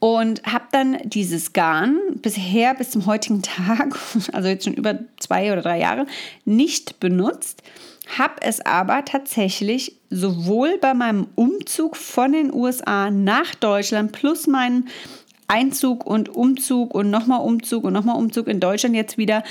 und 0.00 0.42
habe 0.44 0.64
dann 0.72 0.98
dieses 1.04 1.52
Garn 1.52 1.98
bisher 2.16 2.74
bis 2.74 2.90
zum 2.90 3.06
heutigen 3.06 3.42
Tag, 3.42 3.96
also 4.32 4.48
jetzt 4.48 4.64
schon 4.64 4.74
über 4.74 4.98
zwei 5.20 5.52
oder 5.52 5.62
drei 5.62 5.78
Jahre, 5.78 6.06
nicht 6.44 6.98
benutzt, 6.98 7.62
habe 8.18 8.34
es 8.40 8.60
aber 8.64 9.04
tatsächlich 9.04 9.96
sowohl 10.08 10.78
bei 10.80 10.94
meinem 10.94 11.28
Umzug 11.36 11.96
von 11.96 12.32
den 12.32 12.52
USA 12.52 13.10
nach 13.10 13.54
Deutschland 13.54 14.10
plus 14.10 14.48
meinen 14.48 14.88
Einzug 15.46 16.06
und 16.06 16.28
Umzug 16.28 16.94
und 16.94 17.10
nochmal 17.10 17.40
Umzug 17.40 17.84
und 17.84 17.92
nochmal 17.92 18.16
Umzug 18.16 18.48
in 18.48 18.58
Deutschland 18.58 18.96
jetzt 18.96 19.18
wieder 19.18 19.44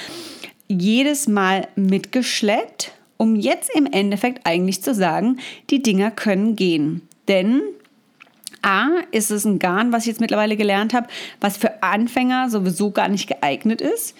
jedes 0.67 1.27
Mal 1.27 1.67
mitgeschleppt, 1.75 2.91
um 3.17 3.35
jetzt 3.35 3.69
im 3.75 3.85
Endeffekt 3.85 4.45
eigentlich 4.45 4.81
zu 4.81 4.93
sagen, 4.93 5.37
die 5.69 5.81
Dinger 5.81 6.11
können 6.11 6.55
gehen. 6.55 7.01
Denn 7.27 7.61
A, 8.61 8.89
ist 9.11 9.31
es 9.31 9.45
ein 9.45 9.59
Garn, 9.59 9.91
was 9.91 10.03
ich 10.03 10.07
jetzt 10.07 10.21
mittlerweile 10.21 10.57
gelernt 10.57 10.93
habe, 10.93 11.07
was 11.39 11.57
für 11.57 11.81
Anfänger 11.83 12.49
sowieso 12.49 12.91
gar 12.91 13.07
nicht 13.07 13.27
geeignet 13.27 13.81
ist. 13.81 14.15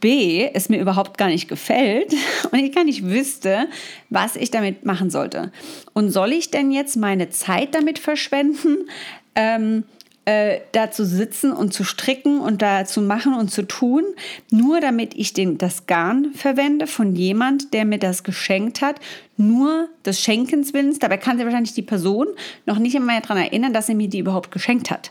B, 0.00 0.48
es 0.52 0.68
mir 0.68 0.80
überhaupt 0.80 1.18
gar 1.18 1.28
nicht 1.28 1.48
gefällt 1.48 2.14
und 2.50 2.58
ich 2.58 2.74
gar 2.74 2.84
nicht 2.84 3.04
wüsste, 3.04 3.68
was 4.08 4.36
ich 4.36 4.50
damit 4.50 4.84
machen 4.84 5.10
sollte. 5.10 5.52
Und 5.92 6.10
soll 6.10 6.32
ich 6.32 6.50
denn 6.50 6.72
jetzt 6.72 6.96
meine 6.96 7.30
Zeit 7.30 7.74
damit 7.74 7.98
verschwenden, 7.98 8.88
ähm, 9.34 9.84
äh, 10.30 10.60
da 10.70 10.92
zu 10.92 11.04
sitzen 11.04 11.52
und 11.52 11.72
zu 11.72 11.82
stricken 11.82 12.40
und 12.40 12.62
da 12.62 12.84
zu 12.84 13.02
machen 13.02 13.34
und 13.34 13.50
zu 13.50 13.66
tun, 13.66 14.04
nur 14.50 14.80
damit 14.80 15.14
ich 15.16 15.32
den, 15.32 15.58
das 15.58 15.86
Garn 15.86 16.32
verwende 16.34 16.86
von 16.86 17.16
jemand, 17.16 17.74
der 17.74 17.84
mir 17.84 17.98
das 17.98 18.22
geschenkt 18.22 18.80
hat, 18.80 19.00
nur 19.36 19.88
des 20.04 20.20
Schenkens 20.20 20.72
Willens. 20.72 21.00
Dabei 21.00 21.16
kann 21.16 21.36
sich 21.36 21.44
wahrscheinlich 21.44 21.74
die 21.74 21.82
Person 21.82 22.28
noch 22.64 22.78
nicht 22.78 22.94
einmal 22.94 23.20
daran 23.20 23.38
erinnern, 23.38 23.72
dass 23.72 23.88
er 23.88 23.96
mir 23.96 24.08
die 24.08 24.20
überhaupt 24.20 24.52
geschenkt 24.52 24.90
hat. 24.90 25.10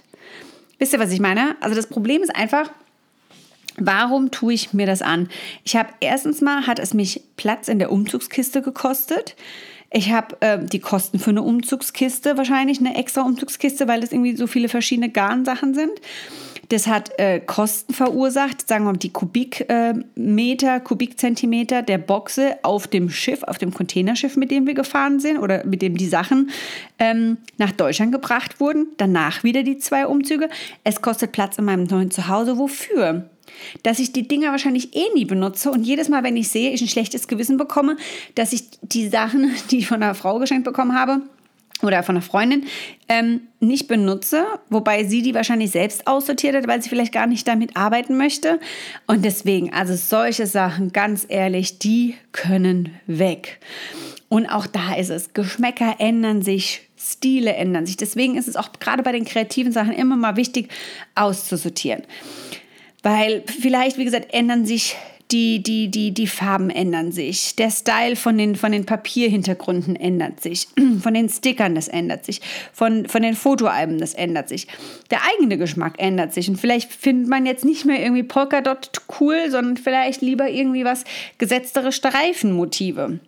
Wisst 0.77 0.93
ihr, 0.93 0.99
was 0.99 1.11
ich 1.11 1.19
meine? 1.19 1.57
Also 1.59 1.75
das 1.75 1.87
Problem 1.87 2.21
ist 2.21 2.35
einfach, 2.35 2.71
Warum 3.81 4.29
tue 4.29 4.51
ich 4.53 4.73
mir 4.73 4.85
das 4.85 5.01
an? 5.01 5.29
Ich 5.63 5.77
habe 5.77 5.87
erstens 6.01 6.41
mal, 6.41 6.67
hat 6.67 6.79
es 6.79 6.93
mich 6.93 7.21
Platz 7.37 7.69
in 7.69 7.79
der 7.79 7.93
Umzugskiste 7.93 8.61
gekostet. 8.61 9.37
Ich 9.91 10.11
habe 10.11 10.37
äh, 10.41 10.59
die 10.63 10.79
Kosten 10.79 11.17
für 11.17 11.31
eine 11.31 11.41
Umzugskiste, 11.41 12.37
wahrscheinlich 12.37 12.79
eine 12.79 12.95
extra 12.95 13.21
Umzugskiste, 13.21 13.87
weil 13.87 14.01
das 14.01 14.11
irgendwie 14.11 14.35
so 14.35 14.45
viele 14.45 14.69
verschiedene 14.69 15.09
Garnsachen 15.09 15.73
sind. 15.73 15.91
Das 16.69 16.85
hat 16.85 17.17
äh, 17.17 17.39
Kosten 17.39 17.95
verursacht, 17.95 18.67
sagen 18.67 18.85
wir 18.85 18.91
mal 18.91 18.97
die 18.97 19.11
Kubikmeter, 19.11 20.75
äh, 20.75 20.79
Kubikzentimeter 20.79 21.81
der 21.81 21.97
Boxe 21.97 22.57
auf 22.61 22.87
dem 22.87 23.09
Schiff, 23.09 23.41
auf 23.41 23.57
dem 23.57 23.73
Containerschiff, 23.73 24.37
mit 24.37 24.51
dem 24.51 24.67
wir 24.67 24.75
gefahren 24.75 25.19
sind 25.19 25.39
oder 25.39 25.65
mit 25.65 25.81
dem 25.81 25.97
die 25.97 26.07
Sachen 26.07 26.51
ähm, 26.99 27.37
nach 27.57 27.71
Deutschland 27.71 28.11
gebracht 28.11 28.59
wurden. 28.59 28.89
Danach 28.97 29.43
wieder 29.43 29.63
die 29.63 29.79
zwei 29.79 30.05
Umzüge. 30.05 30.49
Es 30.83 31.01
kostet 31.01 31.31
Platz 31.31 31.57
in 31.57 31.65
meinem 31.65 31.85
neuen 31.85 32.11
Zuhause. 32.11 32.59
Wofür? 32.59 33.27
Dass 33.83 33.99
ich 33.99 34.13
die 34.13 34.27
Dinger 34.27 34.51
wahrscheinlich 34.51 34.95
eh 34.95 35.13
nie 35.13 35.25
benutze 35.25 35.71
und 35.71 35.83
jedes 35.83 36.09
Mal, 36.09 36.23
wenn 36.23 36.37
ich 36.37 36.49
sehe, 36.49 36.71
ich 36.71 36.81
ein 36.81 36.87
schlechtes 36.87 37.27
Gewissen 37.27 37.57
bekomme, 37.57 37.97
dass 38.35 38.53
ich 38.53 38.63
die 38.81 39.07
Sachen, 39.07 39.51
die 39.71 39.79
ich 39.79 39.87
von 39.87 40.01
einer 40.01 40.15
Frau 40.15 40.39
geschenkt 40.39 40.65
bekommen 40.65 40.97
habe, 40.97 41.21
oder 41.81 42.03
von 42.03 42.15
einer 42.15 42.21
Freundin 42.21 42.65
ähm, 43.07 43.41
nicht 43.59 43.87
benutze, 43.87 44.45
wobei 44.69 45.05
sie 45.05 45.21
die 45.21 45.33
wahrscheinlich 45.33 45.71
selbst 45.71 46.07
aussortiert 46.07 46.55
hat, 46.55 46.67
weil 46.67 46.81
sie 46.81 46.89
vielleicht 46.89 47.13
gar 47.13 47.27
nicht 47.27 47.47
damit 47.47 47.77
arbeiten 47.77 48.17
möchte. 48.17 48.59
Und 49.07 49.23
deswegen, 49.23 49.73
also 49.73 49.95
solche 49.95 50.45
Sachen, 50.45 50.91
ganz 50.91 51.25
ehrlich, 51.29 51.79
die 51.79 52.15
können 52.31 52.95
weg. 53.07 53.59
Und 54.27 54.47
auch 54.47 54.67
da 54.67 54.95
ist 54.95 55.09
es, 55.09 55.33
Geschmäcker 55.33 55.95
ändern 55.99 56.41
sich, 56.41 56.81
Stile 56.97 57.53
ändern 57.53 57.85
sich. 57.85 57.97
Deswegen 57.97 58.37
ist 58.37 58.47
es 58.47 58.55
auch 58.55 58.71
gerade 58.79 59.01
bei 59.01 59.11
den 59.11 59.25
kreativen 59.25 59.71
Sachen 59.71 59.93
immer 59.93 60.17
mal 60.17 60.35
wichtig, 60.35 60.69
auszusortieren. 61.15 62.03
Weil 63.03 63.43
vielleicht, 63.45 63.97
wie 63.97 64.05
gesagt, 64.05 64.33
ändern 64.33 64.65
sich 64.65 64.95
die, 65.31 65.61
die, 65.61 65.89
die, 65.89 66.11
die 66.11 66.25
Farben 66.25 66.71
ändern 66.71 67.11
sich. 67.11 67.55
Der 67.55 67.69
Style 67.69 68.15
von 68.15 68.37
den, 68.37 68.55
von 68.55 68.71
den 68.71 68.85
Papierhintergründen 68.85 69.95
ändert 69.95 70.41
sich. 70.41 70.67
Von 71.03 71.13
den 71.13 71.29
Stickern, 71.29 71.75
das 71.75 71.87
ändert 71.87 72.25
sich. 72.25 72.41
Von, 72.73 73.07
von 73.07 73.21
den 73.21 73.35
Fotoalben, 73.35 73.99
das 73.99 74.15
ändert 74.15 74.49
sich. 74.49 74.67
Der 75.11 75.19
eigene 75.23 75.57
Geschmack 75.57 75.95
ändert 75.97 76.33
sich. 76.33 76.49
Und 76.49 76.57
vielleicht 76.57 76.91
findet 76.91 77.29
man 77.29 77.45
jetzt 77.45 77.63
nicht 77.63 77.85
mehr 77.85 78.01
irgendwie 78.01 78.23
Polkadot 78.23 78.89
cool, 79.19 79.49
sondern 79.49 79.77
vielleicht 79.77 80.21
lieber 80.21 80.49
irgendwie 80.49 80.83
was 80.83 81.03
gesetztere 81.37 81.91
Streifenmotive. 81.91 83.19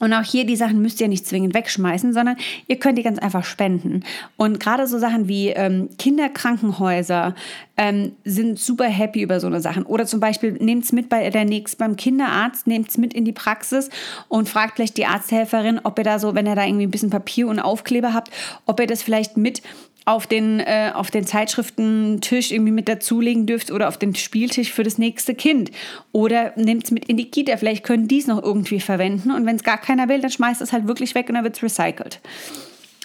Und 0.00 0.12
auch 0.12 0.22
hier, 0.22 0.44
die 0.44 0.56
Sachen 0.56 0.80
müsst 0.80 1.00
ihr 1.00 1.08
nicht 1.08 1.26
zwingend 1.26 1.54
wegschmeißen, 1.54 2.12
sondern 2.12 2.36
ihr 2.66 2.78
könnt 2.78 2.98
die 2.98 3.02
ganz 3.02 3.18
einfach 3.18 3.44
spenden. 3.44 4.04
Und 4.36 4.60
gerade 4.60 4.86
so 4.86 4.98
Sachen 4.98 5.28
wie 5.28 5.48
ähm, 5.48 5.88
Kinderkrankenhäuser 5.98 7.34
ähm, 7.76 8.12
sind 8.24 8.58
super 8.58 8.86
happy 8.86 9.22
über 9.22 9.40
so 9.40 9.46
eine 9.46 9.60
Sachen. 9.60 9.84
Oder 9.84 10.06
zum 10.06 10.20
Beispiel 10.20 10.52
nehmt 10.52 10.84
es 10.84 10.92
mit 10.92 11.08
bei 11.08 11.30
der 11.30 11.44
nächsten, 11.44 11.78
beim 11.78 11.96
Kinderarzt, 11.96 12.66
nehmt 12.66 12.90
es 12.90 12.98
mit 12.98 13.14
in 13.14 13.24
die 13.24 13.32
Praxis 13.32 13.88
und 14.28 14.48
fragt 14.48 14.76
vielleicht 14.76 14.96
die 14.96 15.06
Arzthelferin, 15.06 15.80
ob 15.82 15.98
ihr 15.98 16.04
da 16.04 16.18
so, 16.18 16.34
wenn 16.34 16.46
ihr 16.46 16.56
da 16.56 16.64
irgendwie 16.64 16.86
ein 16.86 16.90
bisschen 16.90 17.10
Papier 17.10 17.48
und 17.48 17.60
Aufkleber 17.60 18.14
habt, 18.14 18.30
ob 18.66 18.80
ihr 18.80 18.86
das 18.86 19.02
vielleicht 19.02 19.36
mit 19.36 19.62
auf 20.08 20.26
den, 20.26 20.58
äh, 20.60 20.92
auf 20.94 21.10
den 21.10 21.26
Zeitschriftentisch 21.26 22.50
irgendwie 22.50 22.72
mit 22.72 22.88
dazulegen 22.88 23.44
dürft 23.44 23.70
oder 23.70 23.88
auf 23.88 23.98
den 23.98 24.14
Spieltisch 24.14 24.72
für 24.72 24.82
das 24.82 24.96
nächste 24.96 25.34
Kind. 25.34 25.70
Oder 26.12 26.54
nehmt 26.56 26.84
es 26.84 26.90
mit 26.90 27.04
in 27.10 27.18
die 27.18 27.30
Kita. 27.30 27.58
Vielleicht 27.58 27.84
können 27.84 28.08
die 28.08 28.20
es 28.20 28.26
noch 28.26 28.42
irgendwie 28.42 28.80
verwenden. 28.80 29.30
Und 29.30 29.44
wenn 29.44 29.56
es 29.56 29.64
gar 29.64 29.76
keiner 29.76 30.08
will, 30.08 30.22
dann 30.22 30.30
schmeißt 30.30 30.62
es 30.62 30.72
halt 30.72 30.88
wirklich 30.88 31.14
weg 31.14 31.28
und 31.28 31.34
dann 31.34 31.44
wird 31.44 31.56
es 31.56 31.62
recycelt. 31.62 32.20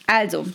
Also, 0.07 0.45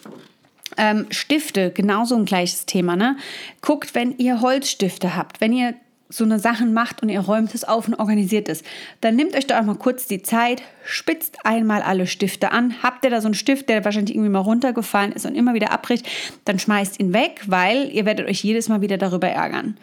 ähm, 0.79 1.05
Stifte, 1.11 1.71
genauso 1.71 2.17
ein 2.17 2.25
gleiches 2.25 2.65
Thema. 2.65 2.97
Ne? 2.97 3.19
Guckt, 3.61 3.95
wenn 3.95 4.17
ihr 4.17 4.41
Holzstifte 4.41 5.15
habt, 5.15 5.43
wenn 5.43 5.53
ihr 5.53 5.75
so 6.09 6.25
eine 6.25 6.39
Sachen 6.39 6.73
macht 6.73 7.03
und 7.03 7.09
ihr 7.09 7.21
räumt 7.21 7.55
es 7.55 7.65
auf 7.65 7.87
und 7.87 7.95
organisiert 7.95 8.49
es, 8.49 8.63
dann 9.01 9.17
nehmt 9.17 9.35
euch 9.35 9.47
da 9.47 9.61
auch 9.61 9.65
mal 9.65 9.77
kurz 9.77 10.07
die 10.07 10.23
Zeit, 10.23 10.63
spitzt 10.85 11.45
einmal 11.45 11.83
alle 11.83 12.07
Stifte 12.07 12.51
an. 12.51 12.83
Habt 12.83 13.05
ihr 13.05 13.11
da 13.11 13.21
so 13.21 13.29
einen 13.29 13.35
Stift, 13.35 13.69
der 13.69 13.85
wahrscheinlich 13.85 14.15
irgendwie 14.15 14.31
mal 14.31 14.39
runtergefallen 14.39 15.13
ist 15.13 15.27
und 15.27 15.35
immer 15.35 15.55
wieder 15.55 15.71
abbricht, 15.71 16.07
dann 16.45 16.59
schmeißt 16.59 16.99
ihn 16.99 17.13
weg, 17.13 17.43
weil 17.47 17.91
ihr 17.93 18.07
werdet 18.07 18.27
euch 18.29 18.43
jedes 18.43 18.69
Mal 18.69 18.81
wieder 18.81 18.97
darüber 18.97 19.29
ärgern. 19.29 19.77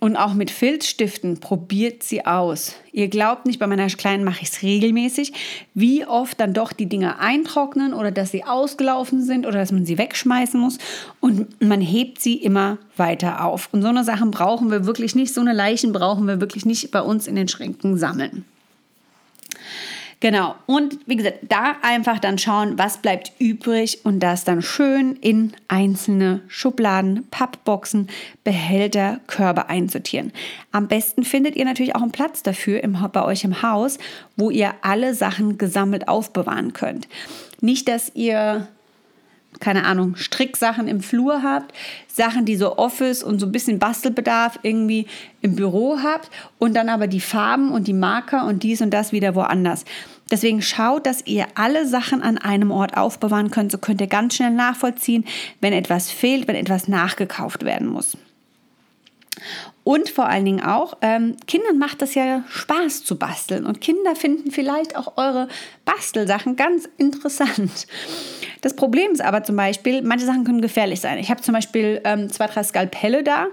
Und 0.00 0.16
auch 0.16 0.32
mit 0.32 0.50
Filzstiften 0.50 1.40
probiert 1.40 2.02
sie 2.02 2.24
aus. 2.24 2.74
Ihr 2.90 3.08
glaubt 3.08 3.44
nicht, 3.44 3.58
bei 3.58 3.66
meiner 3.66 3.86
Kleinen 3.88 4.24
mache 4.24 4.40
ich 4.40 4.48
es 4.48 4.62
regelmäßig, 4.62 5.34
wie 5.74 6.06
oft 6.06 6.40
dann 6.40 6.54
doch 6.54 6.72
die 6.72 6.86
Dinge 6.86 7.18
eintrocknen 7.18 7.92
oder 7.92 8.10
dass 8.10 8.30
sie 8.30 8.44
ausgelaufen 8.44 9.22
sind 9.22 9.46
oder 9.46 9.58
dass 9.58 9.72
man 9.72 9.84
sie 9.84 9.98
wegschmeißen 9.98 10.58
muss. 10.58 10.78
Und 11.20 11.60
man 11.60 11.82
hebt 11.82 12.22
sie 12.22 12.36
immer 12.36 12.78
weiter 12.96 13.44
auf. 13.44 13.68
Und 13.72 13.82
so 13.82 13.88
eine 13.88 14.02
Sachen 14.02 14.30
brauchen 14.30 14.70
wir 14.70 14.86
wirklich 14.86 15.14
nicht, 15.14 15.34
so 15.34 15.42
eine 15.42 15.52
Leichen 15.52 15.92
brauchen 15.92 16.26
wir 16.26 16.40
wirklich 16.40 16.64
nicht 16.64 16.90
bei 16.90 17.02
uns 17.02 17.26
in 17.26 17.36
den 17.36 17.48
Schränken 17.48 17.98
sammeln. 17.98 18.46
Genau. 20.20 20.54
Und 20.66 20.98
wie 21.06 21.16
gesagt, 21.16 21.38
da 21.48 21.76
einfach 21.80 22.18
dann 22.18 22.36
schauen, 22.36 22.78
was 22.78 22.98
bleibt 22.98 23.32
übrig 23.38 24.04
und 24.04 24.20
das 24.20 24.44
dann 24.44 24.60
schön 24.60 25.16
in 25.16 25.54
einzelne 25.66 26.42
Schubladen, 26.46 27.26
Pappboxen, 27.30 28.08
Behälter, 28.44 29.20
Körbe 29.26 29.70
einsortieren. 29.70 30.32
Am 30.72 30.88
besten 30.88 31.24
findet 31.24 31.56
ihr 31.56 31.64
natürlich 31.64 31.96
auch 31.96 32.02
einen 32.02 32.12
Platz 32.12 32.42
dafür 32.42 32.84
im, 32.84 32.98
bei 33.12 33.24
euch 33.24 33.44
im 33.44 33.62
Haus, 33.62 33.98
wo 34.36 34.50
ihr 34.50 34.74
alle 34.82 35.14
Sachen 35.14 35.56
gesammelt 35.56 36.06
aufbewahren 36.06 36.74
könnt. 36.74 37.08
Nicht, 37.62 37.88
dass 37.88 38.12
ihr 38.14 38.68
keine 39.58 39.84
Ahnung, 39.84 40.16
Stricksachen 40.16 40.86
im 40.86 41.00
Flur 41.00 41.42
habt, 41.42 41.74
Sachen, 42.06 42.44
die 42.44 42.56
so 42.56 42.78
Office 42.78 43.22
und 43.22 43.40
so 43.40 43.46
ein 43.46 43.52
bisschen 43.52 43.78
Bastelbedarf 43.78 44.60
irgendwie 44.62 45.06
im 45.42 45.56
Büro 45.56 45.98
habt 46.02 46.30
und 46.58 46.74
dann 46.74 46.88
aber 46.88 47.08
die 47.08 47.20
Farben 47.20 47.72
und 47.72 47.88
die 47.88 47.92
Marker 47.92 48.46
und 48.46 48.62
dies 48.62 48.80
und 48.80 48.90
das 48.90 49.12
wieder 49.12 49.34
woanders. 49.34 49.84
Deswegen 50.30 50.62
schaut, 50.62 51.06
dass 51.06 51.26
ihr 51.26 51.46
alle 51.56 51.86
Sachen 51.86 52.22
an 52.22 52.38
einem 52.38 52.70
Ort 52.70 52.96
aufbewahren 52.96 53.50
könnt. 53.50 53.72
So 53.72 53.78
könnt 53.78 54.00
ihr 54.00 54.06
ganz 54.06 54.36
schnell 54.36 54.52
nachvollziehen, 54.52 55.24
wenn 55.60 55.72
etwas 55.72 56.10
fehlt, 56.10 56.46
wenn 56.46 56.56
etwas 56.56 56.86
nachgekauft 56.86 57.64
werden 57.64 57.88
muss. 57.88 58.16
Und 59.82 60.10
vor 60.10 60.28
allen 60.28 60.44
Dingen 60.44 60.62
auch, 60.62 60.98
ähm, 61.00 61.36
Kindern 61.46 61.78
macht 61.78 62.02
es 62.02 62.14
ja 62.14 62.44
Spaß 62.48 63.04
zu 63.04 63.16
basteln. 63.16 63.64
Und 63.64 63.80
Kinder 63.80 64.14
finden 64.14 64.50
vielleicht 64.50 64.94
auch 64.94 65.16
eure 65.16 65.48
Bastelsachen 65.84 66.56
ganz 66.56 66.88
interessant. 66.98 67.86
Das 68.60 68.76
Problem 68.76 69.12
ist 69.12 69.22
aber 69.22 69.42
zum 69.42 69.56
Beispiel, 69.56 70.02
manche 70.02 70.26
Sachen 70.26 70.44
können 70.44 70.60
gefährlich 70.60 71.00
sein. 71.00 71.18
Ich 71.18 71.30
habe 71.30 71.40
zum 71.40 71.54
Beispiel 71.54 72.00
ähm, 72.04 72.30
zwei, 72.30 72.46
drei 72.46 72.62
Skalpelle 72.62 73.24
da, 73.24 73.46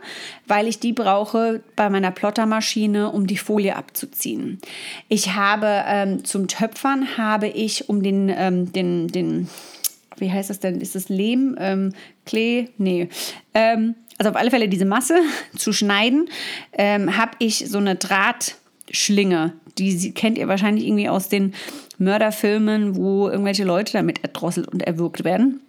weil 0.46 0.68
ich 0.68 0.80
die 0.80 0.94
brauche 0.94 1.62
bei 1.76 1.90
meiner 1.90 2.12
Plottermaschine, 2.12 3.12
um 3.12 3.26
die 3.26 3.38
Folie 3.38 3.76
abzuziehen. 3.76 4.60
Ich 5.08 5.34
habe 5.34 5.84
ähm, 5.88 6.26
zum 6.26 6.48
Töpfern 6.48 7.18
habe 7.18 7.48
ich 7.48 7.88
um 7.88 8.04
den, 8.04 8.30
ähm, 8.36 8.74
den, 8.74 9.08
den, 9.08 9.50
wie 10.18 10.32
heißt 10.32 10.50
das 10.50 10.60
denn? 10.60 10.82
Ist 10.82 10.96
das 10.96 11.08
Lehm? 11.08 11.56
Ähm, 11.58 11.94
Klee? 12.26 12.68
Nee. 12.78 13.08
Ähm, 13.54 13.96
also 14.18 14.32
auf 14.32 14.36
alle 14.36 14.52
Fälle 14.52 14.70
diese 14.70 14.86
Masse 14.86 15.20
zu 15.58 15.74
schneiden, 15.74 16.30
ähm, 16.74 17.18
habe 17.18 17.32
ich 17.40 17.70
so 17.70 17.78
eine 17.78 17.96
Drahtschlinge. 17.96 19.54
Die 19.78 20.12
kennt 20.14 20.38
ihr 20.38 20.48
wahrscheinlich 20.48 20.86
irgendwie 20.86 21.10
aus 21.10 21.30
den 21.30 21.54
Mörderfilmen, 22.00 22.96
wo 22.96 23.30
irgendwelche 23.30 23.64
Leute 23.64 23.94
damit 23.94 24.24
erdrosselt 24.24 24.68
und 24.68 24.82
erwürgt 24.82 25.24
werden. 25.24 25.62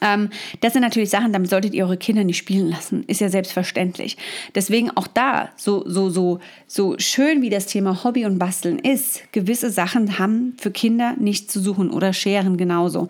Ähm, 0.00 0.30
das 0.60 0.72
sind 0.72 0.82
natürlich 0.82 1.10
Sachen, 1.10 1.32
damit 1.32 1.50
solltet 1.50 1.74
ihr 1.74 1.84
eure 1.84 1.96
Kinder 1.96 2.24
nicht 2.24 2.38
spielen 2.38 2.70
lassen. 2.70 3.04
Ist 3.06 3.20
ja 3.20 3.28
selbstverständlich. 3.28 4.16
Deswegen 4.54 4.90
auch 4.90 5.06
da, 5.06 5.50
so, 5.56 5.84
so, 5.86 6.10
so, 6.10 6.40
so 6.66 6.94
schön 6.98 7.42
wie 7.42 7.50
das 7.50 7.66
Thema 7.66 8.04
Hobby 8.04 8.24
und 8.24 8.38
Basteln 8.38 8.78
ist, 8.78 9.32
gewisse 9.32 9.70
Sachen 9.70 10.18
haben 10.18 10.56
für 10.58 10.70
Kinder 10.70 11.14
nicht 11.18 11.50
zu 11.50 11.60
suchen 11.60 11.90
oder 11.90 12.12
Scheren 12.12 12.56
genauso. 12.56 13.08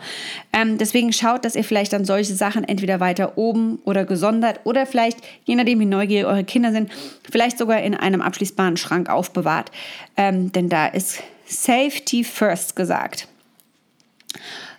Ähm, 0.52 0.78
deswegen 0.78 1.12
schaut, 1.12 1.44
dass 1.44 1.56
ihr 1.56 1.64
vielleicht 1.64 1.92
dann 1.92 2.04
solche 2.04 2.34
Sachen 2.34 2.64
entweder 2.64 3.00
weiter 3.00 3.38
oben 3.38 3.78
oder 3.84 4.04
gesondert 4.04 4.60
oder 4.64 4.86
vielleicht, 4.86 5.18
je 5.44 5.54
nachdem 5.54 5.80
wie 5.80 5.86
neugierig 5.86 6.26
eure 6.26 6.44
Kinder 6.44 6.72
sind, 6.72 6.90
vielleicht 7.30 7.58
sogar 7.58 7.82
in 7.82 7.94
einem 7.94 8.20
abschließbaren 8.20 8.76
Schrank 8.76 9.08
aufbewahrt. 9.08 9.70
Ähm, 10.16 10.52
denn 10.52 10.68
da 10.68 10.86
ist 10.86 11.22
Safety 11.46 12.24
First 12.24 12.76
gesagt. 12.76 13.28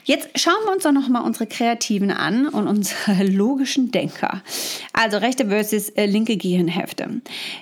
Jetzt 0.05 0.37
schauen 0.37 0.65
wir 0.65 0.73
uns 0.73 0.83
doch 0.83 0.91
noch 0.91 1.07
mal 1.07 1.21
unsere 1.21 1.47
Kreativen 1.47 2.11
an 2.11 2.47
und 2.47 2.67
unsere 2.67 3.23
logischen 3.27 3.91
Denker. 3.91 4.41
Also 4.91 5.17
rechte 5.17 5.47
versus 5.47 5.89
äh, 5.89 6.05
linke 6.05 6.35
Gehirnhälfte. 6.35 7.21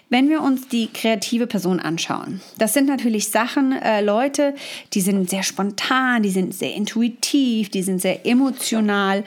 Wenn 0.10 0.28
wir 0.28 0.42
uns 0.42 0.68
die 0.68 0.88
kreative 0.88 1.46
Person 1.46 1.80
anschauen, 1.80 2.42
das 2.58 2.74
sind 2.74 2.88
natürlich 2.88 3.30
Sachen, 3.30 3.74
äh, 3.74 4.02
Leute, 4.02 4.56
die 4.94 5.02
sind 5.02 5.30
sehr 5.30 5.44
spontan, 5.44 6.24
die 6.24 6.32
sind 6.32 6.56
sehr 6.56 6.74
intuitiv, 6.74 7.70
die 7.70 7.84
sind 7.84 8.02
sehr 8.02 8.26
emotional, 8.26 9.24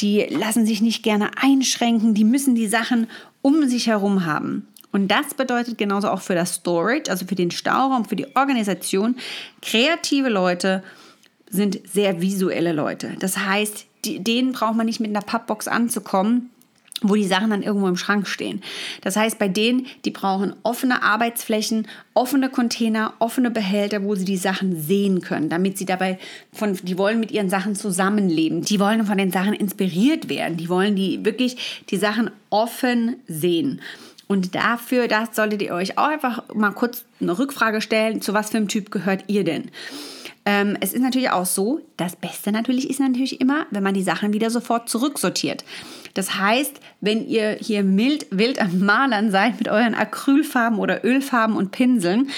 die 0.00 0.22
lassen 0.30 0.64
sich 0.64 0.80
nicht 0.80 1.02
gerne 1.02 1.32
einschränken, 1.36 2.14
die 2.14 2.24
müssen 2.24 2.54
die 2.54 2.66
Sachen 2.66 3.08
um 3.42 3.68
sich 3.68 3.88
herum 3.88 4.24
haben. 4.24 4.66
Und 4.90 5.08
das 5.08 5.34
bedeutet 5.34 5.76
genauso 5.76 6.08
auch 6.08 6.20
für 6.20 6.36
das 6.36 6.54
Storage, 6.54 7.10
also 7.10 7.26
für 7.26 7.34
den 7.34 7.50
Stauraum, 7.50 8.04
für 8.04 8.16
die 8.16 8.34
Organisation, 8.36 9.16
kreative 9.60 10.28
Leute 10.28 10.82
sind 11.54 11.80
sehr 11.90 12.20
visuelle 12.20 12.72
Leute. 12.72 13.12
Das 13.20 13.38
heißt, 13.38 13.86
die, 14.04 14.22
denen 14.22 14.52
braucht 14.52 14.76
man 14.76 14.86
nicht 14.86 15.00
mit 15.00 15.10
einer 15.10 15.20
Pappbox 15.20 15.68
anzukommen, 15.68 16.50
wo 17.00 17.14
die 17.14 17.24
Sachen 17.24 17.50
dann 17.50 17.62
irgendwo 17.62 17.86
im 17.86 17.96
Schrank 17.96 18.26
stehen. 18.26 18.62
Das 19.02 19.16
heißt, 19.16 19.38
bei 19.38 19.48
denen, 19.48 19.86
die 20.04 20.10
brauchen 20.10 20.54
offene 20.62 21.02
Arbeitsflächen, 21.02 21.86
offene 22.14 22.48
Container, 22.48 23.14
offene 23.18 23.50
Behälter, 23.50 24.02
wo 24.04 24.14
sie 24.14 24.24
die 24.24 24.36
Sachen 24.36 24.80
sehen 24.80 25.20
können, 25.20 25.48
damit 25.48 25.76
sie 25.76 25.84
dabei 25.84 26.18
von, 26.52 26.78
die 26.82 26.98
wollen 26.98 27.20
mit 27.20 27.30
ihren 27.30 27.50
Sachen 27.50 27.74
zusammenleben. 27.74 28.62
Die 28.62 28.80
wollen 28.80 29.04
von 29.06 29.18
den 29.18 29.32
Sachen 29.32 29.52
inspiriert 29.52 30.28
werden. 30.28 30.56
Die 30.56 30.68
wollen 30.68 30.96
die 30.96 31.24
wirklich 31.24 31.84
die 31.90 31.98
Sachen 31.98 32.30
offen 32.50 33.16
sehen. 33.28 33.80
Und 34.26 34.54
dafür, 34.54 35.06
das 35.06 35.36
solltet 35.36 35.60
ihr 35.62 35.74
euch 35.74 35.98
auch 35.98 36.08
einfach 36.08 36.54
mal 36.54 36.70
kurz 36.70 37.04
eine 37.20 37.38
Rückfrage 37.38 37.82
stellen, 37.82 38.22
zu 38.22 38.32
was 38.32 38.50
für 38.50 38.56
einem 38.56 38.68
Typ 38.68 38.90
gehört 38.90 39.24
ihr 39.26 39.44
denn? 39.44 39.70
Ähm, 40.46 40.76
es 40.80 40.92
ist 40.92 41.00
natürlich 41.00 41.30
auch 41.30 41.46
so, 41.46 41.80
das 41.96 42.16
Beste 42.16 42.52
natürlich 42.52 42.90
ist 42.90 43.00
natürlich 43.00 43.40
immer, 43.40 43.66
wenn 43.70 43.82
man 43.82 43.94
die 43.94 44.02
Sachen 44.02 44.32
wieder 44.32 44.50
sofort 44.50 44.88
zurücksortiert. 44.88 45.64
Das 46.12 46.38
heißt, 46.38 46.80
wenn 47.00 47.26
ihr 47.26 47.56
hier 47.60 47.82
mild, 47.82 48.26
wild 48.30 48.60
am 48.60 48.80
Malern 48.80 49.30
seid 49.30 49.58
mit 49.58 49.68
euren 49.68 49.94
Acrylfarben 49.94 50.78
oder 50.78 51.04
Ölfarben 51.04 51.56
und 51.56 51.70
Pinseln, 51.72 52.30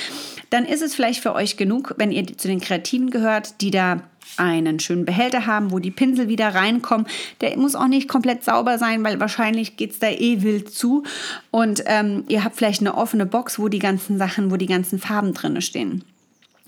dann 0.51 0.65
ist 0.65 0.83
es 0.83 0.95
vielleicht 0.95 1.21
für 1.21 1.35
euch 1.35 1.57
genug, 1.57 1.95
wenn 1.99 2.13
ihr 2.13 2.27
zu 2.39 2.49
den 2.49 2.61
Kreativen 2.61 3.11
gehört, 3.11 3.61
die 3.61 3.71
da 3.71 4.03
einen 4.37 4.81
schönen 4.81 5.05
Behälter 5.05 5.47
haben, 5.47 5.71
wo 5.71 5.79
die 5.79 5.91
Pinsel 5.91 6.29
wieder 6.29 6.55
reinkommen. 6.55 7.07
Der 7.41 7.57
muss 7.57 7.75
auch 7.75 7.89
nicht 7.89 8.09
komplett 8.09 8.45
sauber 8.45 8.79
sein, 8.79 9.03
weil 9.03 9.19
wahrscheinlich 9.19 9.77
geht 9.77 9.93
es 9.93 9.99
da 9.99 10.09
eh 10.09 10.43
wild 10.43 10.73
zu. 10.73 11.05
Und 11.51 11.83
ähm, 11.87 12.25
ihr 12.29 12.45
habt 12.45 12.57
vielleicht 12.57 12.81
eine 12.81 12.97
offene 12.97 13.27
Box, 13.27 13.59
wo 13.59 13.69
die 13.69 13.79
ganzen 13.79 14.19
Sachen, 14.19 14.51
wo 14.51 14.57
die 14.57 14.67
ganzen 14.67 14.99
Farben 14.99 15.33
drin 15.33 15.61
stehen. 15.61 16.05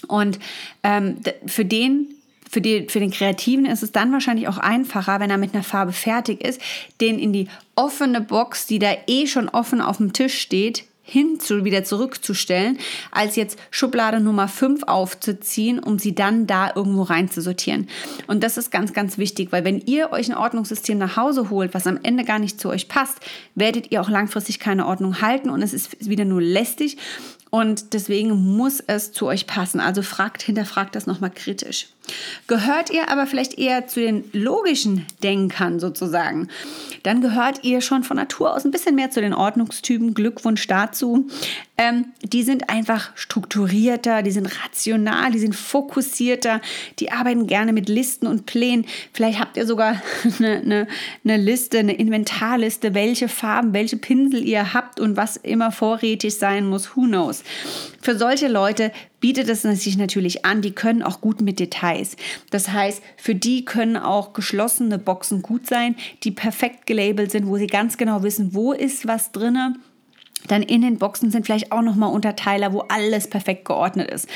Und 0.07 0.39
ähm, 0.83 1.17
für 1.47 1.65
den 1.65 2.09
für, 2.51 2.63
die, 2.63 2.89
für 2.89 3.01
den 3.01 3.11
Kreativen 3.11 3.67
ist 3.67 3.83
es 3.83 3.93
dann 3.93 4.11
wahrscheinlich 4.11 4.49
auch 4.49 4.57
einfacher, 4.57 5.21
wenn 5.21 5.31
er 5.31 5.37
mit 5.37 5.55
einer 5.55 5.63
Farbe 5.63 5.93
fertig 5.93 6.43
ist, 6.43 6.61
den 7.01 7.19
in 7.19 7.33
die 7.33 7.49
offene 7.77 8.23
Box, 8.23 8.67
die 8.67 8.79
da 8.79 8.91
eh 9.07 9.27
schon 9.27 9.51
offen 9.51 9.83
auf 9.83 9.99
dem 9.99 10.15
Tisch 10.15 10.39
steht, 10.39 10.85
hin 11.09 11.41
zu, 11.41 11.65
wieder 11.65 11.85
zurückzustellen, 11.85 12.79
als 13.11 13.37
jetzt 13.37 13.59
Schublade 13.71 14.21
Nummer 14.21 14.47
5 14.47 14.83
aufzuziehen, 14.83 15.79
um 15.79 15.99
sie 15.99 16.15
dann 16.15 16.47
da 16.47 16.71
irgendwo 16.75 17.03
reinzusortieren. 17.03 17.89
Und 18.27 18.45
das 18.45 18.59
ist 18.59 18.71
ganz, 18.71 18.93
ganz 18.93 19.17
wichtig, 19.17 19.51
weil 19.51 19.65
wenn 19.65 19.81
ihr 19.81 20.13
euch 20.13 20.29
ein 20.29 20.37
Ordnungssystem 20.37 20.99
nach 20.99 21.17
Hause 21.17 21.49
holt, 21.49 21.73
was 21.73 21.87
am 21.87 21.99
Ende 22.03 22.25
gar 22.25 22.39
nicht 22.39 22.61
zu 22.61 22.69
euch 22.69 22.89
passt, 22.89 23.21
werdet 23.55 23.91
ihr 23.91 24.03
auch 24.03 24.11
langfristig 24.11 24.61
keine 24.61 24.87
Ordnung 24.87 25.23
halten 25.23 25.49
und 25.49 25.63
es 25.63 25.73
ist 25.73 26.09
wieder 26.09 26.27
nur 26.27 26.43
lästig 26.43 26.99
und 27.51 27.95
deswegen 27.95 28.57
muss 28.57 28.81
es 28.81 29.13
zu 29.13 29.27
euch 29.27 29.47
passen. 29.47 29.81
Also 29.81 30.03
fragt, 30.03 30.43
hinterfragt 30.43 30.95
das 30.95 31.07
nochmal 31.07 31.31
kritisch. 31.31 31.89
Gehört 32.47 32.91
ihr 32.91 33.11
aber 33.11 33.27
vielleicht 33.27 33.59
eher 33.59 33.87
zu 33.87 34.01
den 34.01 34.25
logischen 34.33 35.07
Denkern 35.23 35.81
sozusagen, 35.81 36.49
dann 37.03 37.21
gehört 37.21 37.65
ihr 37.65 37.81
schon 37.81 38.05
von 38.05 38.17
Natur 38.17 38.55
aus 38.55 38.65
ein 38.65 38.71
bisschen 38.71 38.95
mehr 38.95 39.11
zu 39.11 39.21
den 39.21 39.35
Ordnungstypen. 39.35 40.15
Glückwunsch 40.15 40.67
dazu. 40.67 41.29
Ähm, 41.77 42.07
die 42.23 42.43
sind 42.43 42.71
einfach 42.71 43.13
strukturierter, 43.15 44.23
die 44.23 44.33
sind 44.33 44.47
rational, 44.65 45.31
die 45.31 45.39
sind 45.39 45.55
fokussierter, 45.55 46.61
die 46.99 47.13
arbeiten 47.13 47.47
gerne 47.47 47.73
mit 47.73 47.89
Listen 47.89 48.27
und 48.27 48.47
Plänen. 48.47 48.85
Vielleicht 49.13 49.39
habt 49.39 49.57
ihr 49.57 49.65
sogar 49.65 50.03
eine, 50.39 50.57
eine, 50.57 50.89
eine 51.25 51.37
Liste, 51.37 51.79
eine 51.79 51.95
Inventarliste, 51.95 52.95
welche 52.95 53.29
Farben, 53.29 53.73
welche 53.73 53.97
Pinsel 53.97 54.43
ihr 54.43 54.75
habt 54.75 54.99
und 54.99 55.17
was 55.17 55.37
immer 55.37 55.71
vorrätig 55.71 56.37
sein 56.37 56.67
muss. 56.67 56.97
Who 56.97 57.03
knows? 57.03 57.45
Für 58.01 58.19
solche 58.19 58.49
Leute 58.49 58.91
bietet 59.21 59.49
es 59.49 59.63
sich 59.63 59.97
natürlich 59.97 60.45
an, 60.45 60.63
die 60.63 60.73
können 60.73 61.03
auch 61.03 61.21
gut 61.21 61.41
mit 61.41 61.59
Details. 61.59 62.17
Das 62.51 62.69
heißt, 62.69 63.03
für 63.17 63.35
die 63.35 63.65
können 63.65 63.97
auch 63.97 64.33
geschlossene 64.33 64.99
Boxen 64.99 65.43
gut 65.43 65.67
sein, 65.67 65.97
die 66.23 66.31
perfekt 66.31 66.87
gelabelt 66.87 67.31
sind, 67.31 67.47
wo 67.47 67.57
sie 67.57 67.67
ganz 67.67 67.97
genau 67.97 68.23
wissen, 68.23 68.55
wo 68.55 68.73
ist 68.73 69.07
was 69.07 69.33
drinne. 69.33 69.75
Dann 70.47 70.63
in 70.63 70.83
den 70.83 70.99
Boxen 70.99 71.31
sind 71.31 71.47
vielleicht 71.47 71.73
auch 71.73 71.83
nochmal 71.83 72.13
Unterteiler, 72.13 72.73
wo 72.73 72.81
alles 72.89 73.29
perfekt 73.29 73.65
geordnet 73.65 74.11
ist. 74.11 74.29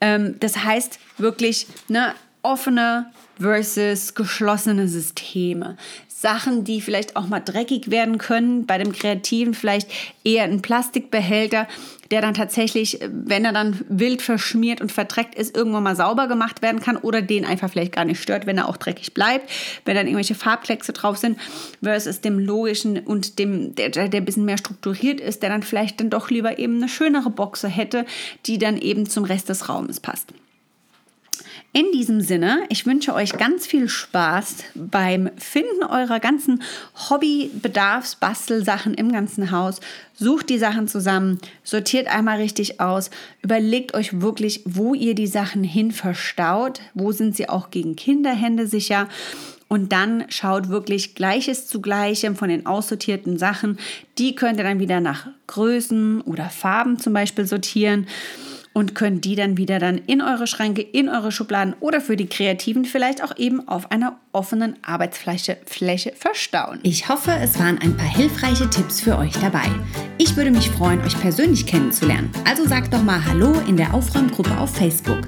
Ähm, 0.00 0.36
das 0.40 0.64
heißt 0.64 1.00
wirklich 1.18 1.66
ne, 1.88 2.14
offene 2.42 3.10
versus 3.38 4.14
geschlossene 4.14 4.88
Systeme. 4.88 5.76
Sachen, 6.24 6.64
die 6.64 6.80
vielleicht 6.80 7.16
auch 7.16 7.26
mal 7.26 7.40
dreckig 7.40 7.90
werden 7.90 8.16
können. 8.16 8.64
Bei 8.64 8.78
dem 8.78 8.92
Kreativen 8.92 9.52
vielleicht 9.52 9.90
eher 10.24 10.44
ein 10.44 10.62
Plastikbehälter, 10.62 11.68
der 12.10 12.22
dann 12.22 12.32
tatsächlich, 12.32 12.98
wenn 13.10 13.44
er 13.44 13.52
dann 13.52 13.84
wild 13.90 14.22
verschmiert 14.22 14.80
und 14.80 14.90
verdreckt 14.90 15.34
ist, 15.34 15.54
irgendwann 15.54 15.82
mal 15.82 15.96
sauber 15.96 16.26
gemacht 16.26 16.62
werden 16.62 16.80
kann 16.80 16.96
oder 16.96 17.20
den 17.20 17.44
einfach 17.44 17.70
vielleicht 17.70 17.92
gar 17.92 18.06
nicht 18.06 18.22
stört, 18.22 18.46
wenn 18.46 18.56
er 18.56 18.70
auch 18.70 18.78
dreckig 18.78 19.12
bleibt, 19.12 19.50
wenn 19.84 19.96
dann 19.96 20.06
irgendwelche 20.06 20.34
Farbkleckse 20.34 20.94
drauf 20.94 21.18
sind, 21.18 21.38
versus 21.82 22.22
dem 22.22 22.38
logischen 22.38 23.00
und 23.00 23.38
dem, 23.38 23.74
der, 23.74 23.90
der 23.90 24.08
ein 24.10 24.24
bisschen 24.24 24.46
mehr 24.46 24.56
strukturiert 24.56 25.20
ist, 25.20 25.42
der 25.42 25.50
dann 25.50 25.62
vielleicht 25.62 26.00
dann 26.00 26.08
doch 26.08 26.30
lieber 26.30 26.58
eben 26.58 26.76
eine 26.76 26.88
schönere 26.88 27.28
Boxe 27.28 27.68
hätte, 27.68 28.06
die 28.46 28.56
dann 28.56 28.78
eben 28.78 29.06
zum 29.06 29.24
Rest 29.24 29.50
des 29.50 29.68
Raumes 29.68 30.00
passt. 30.00 30.32
In 31.76 31.90
diesem 31.92 32.20
Sinne, 32.20 32.62
ich 32.68 32.86
wünsche 32.86 33.12
euch 33.14 33.32
ganz 33.32 33.66
viel 33.66 33.88
Spaß 33.88 34.58
beim 34.76 35.28
Finden 35.36 35.82
eurer 35.82 36.20
ganzen 36.20 36.62
Hobby-Bedarfs-Bastelsachen 37.10 38.94
im 38.94 39.10
ganzen 39.10 39.50
Haus. 39.50 39.80
Sucht 40.14 40.50
die 40.50 40.58
Sachen 40.58 40.86
zusammen, 40.86 41.40
sortiert 41.64 42.06
einmal 42.06 42.36
richtig 42.36 42.80
aus, 42.80 43.10
überlegt 43.42 43.92
euch 43.94 44.20
wirklich, 44.20 44.60
wo 44.64 44.94
ihr 44.94 45.16
die 45.16 45.26
Sachen 45.26 45.64
hin 45.64 45.90
verstaut, 45.90 46.80
wo 46.94 47.10
sind 47.10 47.34
sie 47.34 47.48
auch 47.48 47.70
gegen 47.70 47.96
Kinderhände 47.96 48.68
sicher. 48.68 49.08
Und 49.66 49.90
dann 49.90 50.26
schaut 50.28 50.68
wirklich 50.68 51.16
Gleiches 51.16 51.66
zu 51.66 51.80
Gleichem 51.80 52.36
von 52.36 52.50
den 52.50 52.66
aussortierten 52.66 53.36
Sachen. 53.36 53.80
Die 54.18 54.36
könnt 54.36 54.58
ihr 54.58 54.64
dann 54.64 54.78
wieder 54.78 55.00
nach 55.00 55.26
Größen 55.48 56.20
oder 56.20 56.50
Farben 56.50 57.00
zum 57.00 57.14
Beispiel 57.14 57.46
sortieren. 57.46 58.06
Und 58.74 58.94
könnt 58.94 59.24
die 59.24 59.36
dann 59.36 59.56
wieder 59.56 59.78
dann 59.78 59.96
in 59.96 60.20
eure 60.20 60.46
Schränke, 60.46 60.82
in 60.82 61.08
eure 61.08 61.32
Schubladen 61.32 61.74
oder 61.80 62.00
für 62.00 62.16
die 62.16 62.26
Kreativen 62.26 62.84
vielleicht 62.84 63.24
auch 63.24 63.38
eben 63.38 63.66
auf 63.66 63.90
einer 63.90 64.18
offenen 64.32 64.76
Arbeitsfläche 64.82 65.56
Fläche 65.64 66.12
verstauen. 66.16 66.80
Ich 66.82 67.08
hoffe, 67.08 67.30
es 67.40 67.58
waren 67.58 67.78
ein 67.78 67.96
paar 67.96 68.08
hilfreiche 68.08 68.68
Tipps 68.68 69.00
für 69.00 69.16
euch 69.16 69.32
dabei. 69.40 69.70
Ich 70.18 70.36
würde 70.36 70.50
mich 70.50 70.68
freuen, 70.68 71.00
euch 71.02 71.18
persönlich 71.18 71.66
kennenzulernen. 71.66 72.30
Also 72.44 72.66
sagt 72.66 72.92
doch 72.92 73.02
mal 73.02 73.24
Hallo 73.24 73.54
in 73.68 73.76
der 73.76 73.94
Aufräumgruppe 73.94 74.58
auf 74.58 74.74
Facebook. 74.74 75.20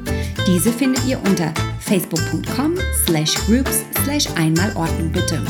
Diese 0.47 0.73
findet 0.73 1.07
ihr 1.07 1.19
unter 1.25 1.55
facebook.com 1.81 2.75
slash 3.07 3.35
groups 3.47 3.85
slash 4.05 4.27
einmal 4.37 4.75
Ordnung 4.75 5.13
bitte. 5.13 5.41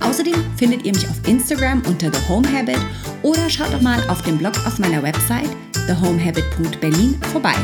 Außerdem 0.00 0.34
findet 0.56 0.84
ihr 0.84 0.92
mich 0.92 1.08
auf 1.08 1.28
Instagram 1.28 1.82
unter 1.86 2.12
The 2.12 2.28
Home 2.28 2.50
Habit 2.50 2.78
oder 3.22 3.48
schaut 3.50 3.72
doch 3.72 3.82
mal 3.82 4.00
auf 4.08 4.22
dem 4.22 4.38
Blog 4.38 4.54
auf 4.66 4.78
meiner 4.78 5.02
Website 5.02 5.48
thehomehabit.berlin 5.86 7.18
vorbei. 7.32 7.54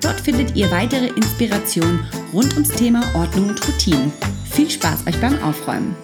Dort 0.00 0.20
findet 0.20 0.56
ihr 0.56 0.70
weitere 0.70 1.06
Inspirationen 1.08 2.04
rund 2.32 2.52
ums 2.54 2.70
Thema 2.70 3.02
Ordnung 3.14 3.50
und 3.50 3.68
Routinen. 3.68 4.12
Viel 4.50 4.70
Spaß 4.70 5.06
euch 5.06 5.20
beim 5.20 5.42
Aufräumen! 5.42 5.94